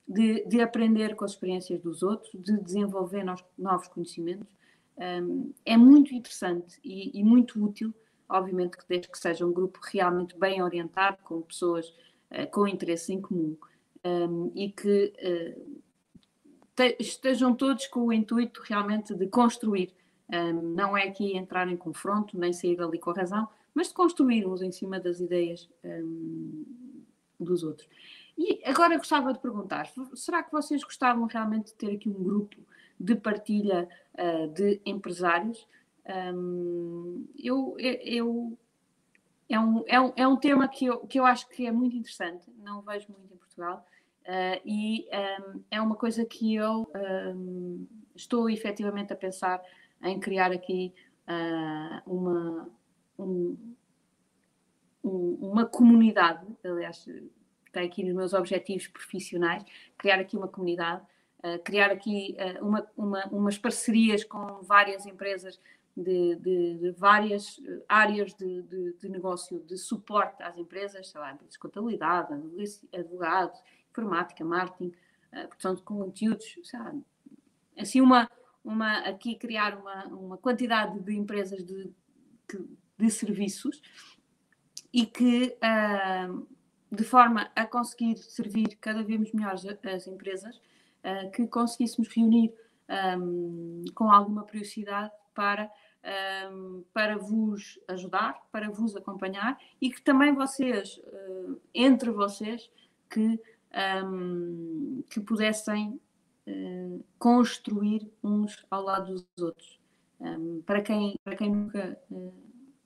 de, 0.06 0.44
de 0.46 0.60
aprender 0.60 1.16
com 1.16 1.24
as 1.24 1.32
experiências 1.32 1.80
dos 1.80 2.02
outros, 2.02 2.32
de 2.34 2.58
desenvolver 2.60 3.24
novos, 3.24 3.44
novos 3.56 3.88
conhecimentos. 3.88 4.46
Um, 4.96 5.52
é 5.64 5.76
muito 5.76 6.14
interessante 6.14 6.78
e, 6.84 7.18
e, 7.18 7.24
muito 7.24 7.62
útil, 7.62 7.92
obviamente 8.28 8.76
que 8.76 8.84
desde 8.88 9.08
que 9.08 9.18
seja 9.18 9.44
um 9.44 9.52
grupo 9.52 9.80
realmente 9.82 10.38
bem 10.38 10.62
orientado, 10.62 11.18
com 11.24 11.42
pessoas 11.42 11.88
uh, 12.30 12.48
com 12.52 12.68
interesse 12.68 13.12
em 13.12 13.20
comum 13.20 13.56
e 14.54 14.70
que 14.70 15.14
uh, 15.18 15.80
te, 16.76 16.96
estejam 17.00 17.54
todos 17.54 17.86
com 17.86 18.00
o 18.00 18.12
intuito 18.12 18.60
realmente 18.62 19.14
de 19.14 19.26
construir 19.26 19.94
um, 20.30 20.74
não 20.74 20.96
é 20.96 21.04
aqui 21.04 21.36
entrar 21.36 21.68
em 21.68 21.76
confronto, 21.76 22.38
nem 22.38 22.52
sair 22.52 22.76
dali 22.76 22.98
com 22.98 23.10
a 23.10 23.14
razão, 23.14 23.48
mas 23.74 23.88
de 23.88 23.94
construirmos 23.94 24.62
em 24.62 24.72
cima 24.72 24.98
das 24.98 25.20
ideias 25.20 25.68
um, 25.84 26.64
dos 27.38 27.62
outros. 27.62 27.88
E 28.36 28.62
agora 28.64 28.96
gostava 28.96 29.32
de 29.32 29.38
perguntar: 29.38 29.88
será 30.14 30.42
que 30.42 30.52
vocês 30.52 30.82
gostavam 30.82 31.26
realmente 31.26 31.66
de 31.66 31.74
ter 31.74 31.94
aqui 31.94 32.08
um 32.08 32.22
grupo 32.22 32.56
de 32.98 33.14
partilha 33.14 33.88
uh, 34.14 34.48
de 34.48 34.80
empresários? 34.84 35.66
Um, 36.06 37.26
eu, 37.38 37.76
eu, 37.78 38.58
é, 39.48 39.58
um, 39.58 39.84
é, 39.86 40.00
um, 40.00 40.12
é 40.16 40.28
um 40.28 40.36
tema 40.36 40.68
que 40.68 40.86
eu, 40.86 40.98
que 41.06 41.18
eu 41.18 41.24
acho 41.24 41.48
que 41.48 41.66
é 41.66 41.72
muito 41.72 41.96
interessante, 41.96 42.50
não 42.58 42.82
vejo 42.82 43.06
muito 43.10 43.32
em 43.32 43.36
Portugal, 43.36 43.86
uh, 44.22 44.60
e 44.64 45.06
um, 45.12 45.62
é 45.70 45.80
uma 45.80 45.96
coisa 45.96 46.24
que 46.24 46.54
eu 46.54 46.90
um, 47.34 47.86
estou 48.14 48.50
efetivamente 48.50 49.12
a 49.12 49.16
pensar 49.16 49.62
em 50.02 50.20
criar 50.20 50.52
aqui 50.52 50.92
uh, 51.26 52.10
uma, 52.12 52.68
um, 53.18 53.56
uma 55.02 55.64
comunidade, 55.64 56.46
aliás, 56.62 57.06
está 57.74 57.82
aqui 57.82 58.04
nos 58.04 58.14
meus 58.14 58.32
objetivos 58.32 58.86
profissionais, 58.86 59.64
criar 59.98 60.20
aqui 60.20 60.36
uma 60.36 60.48
comunidade, 60.48 61.02
uh, 61.38 61.58
criar 61.64 61.90
aqui 61.90 62.36
uh, 62.38 62.64
uma, 62.64 62.86
uma, 62.96 63.26
umas 63.26 63.58
parcerias 63.58 64.22
com 64.22 64.62
várias 64.62 65.04
empresas 65.04 65.60
de, 65.96 66.36
de, 66.36 66.78
de 66.78 66.90
várias 66.92 67.60
áreas 67.88 68.34
de, 68.34 68.62
de, 68.62 69.08
negócio, 69.08 69.60
de 69.60 69.76
suporte 69.76 70.42
às 70.42 70.56
empresas, 70.56 71.08
sei 71.08 71.20
lá, 71.20 71.32
de 71.32 71.58
contabilidade, 71.58 72.32
advogados, 72.92 73.60
informática, 73.90 74.44
marketing, 74.44 74.92
uh, 75.32 75.48
produção 75.48 75.74
de 75.74 75.82
conteúdos, 75.82 76.56
lá, 76.72 76.94
assim 77.76 78.00
uma, 78.00 78.30
uma 78.64 78.98
aqui 79.00 79.34
criar 79.34 79.76
uma, 79.76 80.06
uma 80.06 80.38
quantidade 80.38 80.98
de 81.00 81.14
empresas 81.14 81.64
de, 81.64 81.90
de 82.96 83.10
serviços 83.10 83.82
e 84.92 85.04
que 85.06 85.56
uh, 85.56 86.46
de 86.94 87.04
forma 87.04 87.50
a 87.54 87.66
conseguir 87.66 88.16
servir 88.18 88.76
cada 88.80 89.02
vez 89.02 89.32
melhor 89.32 89.54
as 89.54 90.06
empresas, 90.06 90.56
uh, 90.56 91.30
que 91.32 91.46
conseguíssemos 91.46 92.08
reunir 92.08 92.52
um, 93.18 93.84
com 93.94 94.10
alguma 94.10 94.44
periodicidade 94.44 95.12
para, 95.34 95.70
um, 96.52 96.84
para 96.92 97.16
vos 97.16 97.78
ajudar, 97.88 98.40
para 98.52 98.70
vos 98.70 98.94
acompanhar 98.96 99.58
e 99.80 99.90
que 99.90 100.02
também 100.02 100.34
vocês, 100.34 100.98
uh, 100.98 101.60
entre 101.74 102.10
vocês, 102.10 102.70
que, 103.10 103.40
um, 104.04 105.02
que 105.10 105.20
pudessem 105.20 106.00
uh, 106.46 107.04
construir 107.18 108.10
uns 108.22 108.64
ao 108.70 108.82
lado 108.82 109.12
dos 109.14 109.26
outros. 109.40 109.80
para, 110.64 110.80
quem, 110.80 111.18
para 111.22 111.36
quem 111.36 111.50
nunca 111.50 111.98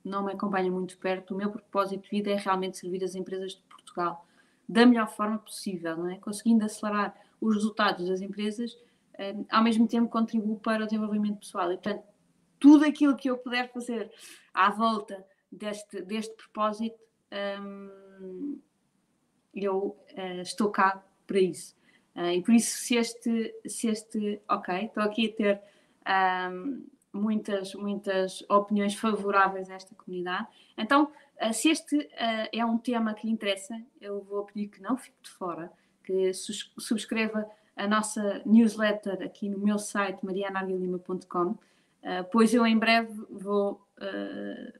não 0.05 0.25
me 0.25 0.33
acompanha 0.33 0.71
muito 0.71 0.99
perto, 0.99 1.35
o 1.35 1.37
meu 1.37 1.51
propósito 1.51 2.03
de 2.03 2.11
vida 2.11 2.31
é 2.31 2.37
realmente 2.37 2.79
servir 2.79 3.05
as 3.05 3.14
empresas 3.14 3.55
Portugal 3.99 4.25
da 4.69 4.85
melhor 4.85 5.09
forma 5.09 5.39
possível, 5.39 5.97
não 5.97 6.11
é? 6.11 6.19
conseguindo 6.19 6.65
acelerar 6.65 7.15
os 7.41 7.55
resultados 7.55 8.07
das 8.07 8.21
empresas, 8.21 8.77
um, 9.19 9.47
ao 9.51 9.63
mesmo 9.63 9.89
tempo 9.89 10.11
contribuo 10.11 10.59
para 10.59 10.85
o 10.85 10.87
desenvolvimento 10.87 11.39
pessoal. 11.39 11.73
E, 11.73 11.79
portanto, 11.79 12.05
tudo 12.61 12.85
aquilo 12.85 13.17
que 13.17 13.31
eu 13.31 13.39
puder 13.39 13.73
fazer 13.73 14.13
à 14.53 14.71
volta 14.71 15.25
deste, 15.51 16.03
deste 16.03 16.35
propósito, 16.37 16.99
um, 17.63 18.61
eu 19.55 19.97
uh, 20.13 20.43
estou 20.43 20.71
cá 20.71 21.03
para 21.27 21.41
isso. 21.41 21.75
Uh, 22.15 22.33
e 22.33 22.43
por 22.43 22.55
isso, 22.55 22.77
se 22.77 22.97
este, 22.97 23.55
se 23.67 23.89
este, 23.89 24.43
ok, 24.49 24.85
estou 24.85 25.03
aqui 25.03 25.31
a 25.31 25.33
ter 25.33 25.63
um, 26.53 26.87
muitas, 27.19 27.75
muitas 27.75 28.45
opiniões 28.49 28.95
favoráveis 28.95 29.71
a 29.71 29.75
esta 29.75 29.95
comunidade. 29.95 30.47
Então, 30.77 31.11
uh, 31.43 31.53
se 31.53 31.69
este 31.71 31.97
uh, 31.97 32.49
é 32.53 32.65
um 32.65 32.79
tema 32.79 33.15
que 33.15 33.27
lhe 33.27 33.33
interessa, 33.33 33.81
eu 34.01 34.23
vou 34.23 34.45
pedir 34.45 34.69
que 34.69 34.81
não 34.81 34.97
fique 34.97 35.17
de 35.23 35.31
fora, 35.31 35.73
que 36.05 36.33
subscreva 36.33 37.47
a 37.77 37.87
nossa 37.87 38.43
newsletter 38.47 39.23
aqui 39.23 39.49
no 39.49 39.59
meu 39.59 39.79
site 39.79 40.25
marianarguilima.com, 40.25 41.51
uh, 41.51 41.59
pois 42.31 42.55
eu 42.55 42.67
em 42.67 42.79
breve 42.79 43.13
vou 43.31 43.87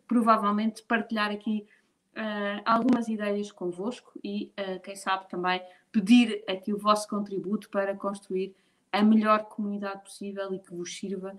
provavelmente 0.07 0.81
partilhar 0.85 1.33
aqui 1.33 1.67
algumas 2.65 3.09
ideias 3.09 3.51
convosco 3.51 4.13
e, 4.23 4.53
quem 4.85 4.95
sabe, 4.95 5.29
também 5.29 5.61
pedir 5.91 6.45
aqui 6.49 6.73
o 6.73 6.79
vosso 6.79 7.09
contributo 7.09 7.69
para 7.69 7.97
construir 7.97 8.55
a 8.93 9.03
melhor 9.03 9.47
comunidade 9.47 10.03
possível 10.03 10.55
e 10.55 10.61
que 10.61 10.73
vos 10.73 10.97
sirva 10.97 11.37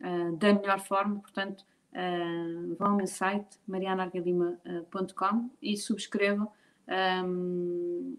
uh, 0.00 0.36
da 0.36 0.52
melhor 0.52 0.80
forma. 0.80 1.20
Portanto, 1.20 1.64
uh, 1.92 2.74
vão 2.76 2.90
ao 2.90 2.96
meu 2.96 3.06
site 3.06 3.58
marianargadima.com 3.66 5.50
e 5.60 5.76
subscrevam. 5.76 6.50
Um, 7.24 8.16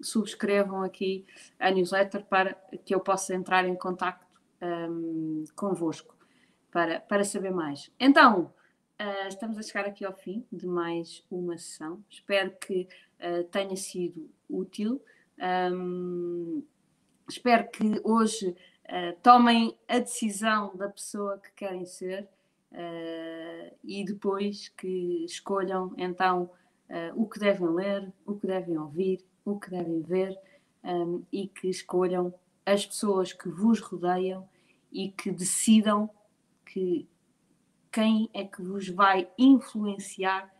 subscrevam 0.00 0.82
aqui 0.82 1.26
a 1.58 1.70
newsletter 1.70 2.24
para 2.24 2.54
que 2.84 2.94
eu 2.94 3.00
possa 3.00 3.34
entrar 3.34 3.66
em 3.66 3.74
contato 3.74 4.24
um, 4.62 5.44
convosco 5.54 6.16
para, 6.70 7.00
para 7.00 7.24
saber 7.24 7.50
mais. 7.50 7.90
Então, 7.98 8.52
uh, 9.00 9.28
estamos 9.28 9.58
a 9.58 9.62
chegar 9.62 9.86
aqui 9.86 10.04
ao 10.04 10.14
fim 10.14 10.46
de 10.50 10.66
mais 10.66 11.24
uma 11.30 11.56
sessão. 11.58 12.02
Espero 12.08 12.52
que 12.60 12.88
uh, 13.20 13.44
tenha 13.44 13.76
sido 13.76 14.30
útil. 14.48 15.02
Um, 15.72 16.62
espero 17.28 17.68
que 17.70 18.00
hoje 18.04 18.54
uh, 18.90 19.16
tomem 19.22 19.76
a 19.88 19.98
decisão 19.98 20.76
da 20.76 20.88
pessoa 20.88 21.38
que 21.38 21.50
querem 21.52 21.86
ser 21.86 22.28
uh, 22.72 23.76
e 23.84 24.04
depois 24.04 24.68
que 24.68 25.24
escolham 25.24 25.94
então 25.96 26.50
uh, 26.88 27.22
o 27.22 27.28
que 27.28 27.38
devem 27.38 27.68
ler, 27.68 28.12
o 28.26 28.34
que 28.34 28.46
devem 28.46 28.76
ouvir, 28.76 29.24
o 29.44 29.58
que 29.58 29.70
devem 29.70 30.02
ver 30.02 30.36
um, 30.82 31.22
e 31.32 31.46
que 31.46 31.68
escolham 31.68 32.34
as 32.66 32.84
pessoas 32.84 33.32
que 33.32 33.48
vos 33.48 33.80
rodeiam 33.80 34.48
e 34.92 35.10
que 35.10 35.30
decidam 35.30 36.10
que 36.66 37.08
quem 37.92 38.28
é 38.32 38.44
que 38.44 38.62
vos 38.62 38.88
vai 38.88 39.28
influenciar 39.38 40.52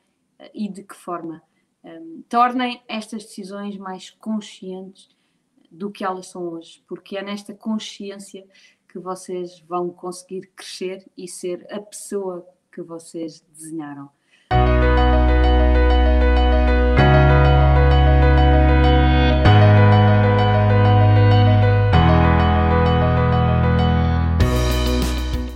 e 0.53 0.69
de 0.69 0.83
que 0.83 0.95
forma. 0.95 1.43
Um, 1.83 2.23
tornem 2.29 2.83
estas 2.89 3.25
decisões 3.25 3.77
mais 3.77 4.11
conscientes 4.11 5.09
do 5.71 5.91
que 5.91 6.05
elas 6.05 6.27
são 6.27 6.49
hoje, 6.49 6.83
porque 6.89 7.17
é 7.17 7.23
nesta 7.23 7.55
consciência 7.55 8.47
que 8.89 8.99
vocês 8.99 9.61
vão 9.61 9.91
conseguir 9.91 10.51
crescer 10.57 11.07
e 11.17 11.29
ser 11.29 11.67
a 11.73 11.81
pessoa 11.81 12.47
que 12.73 12.83
vocês 12.83 13.41
desenharam. 13.53 14.11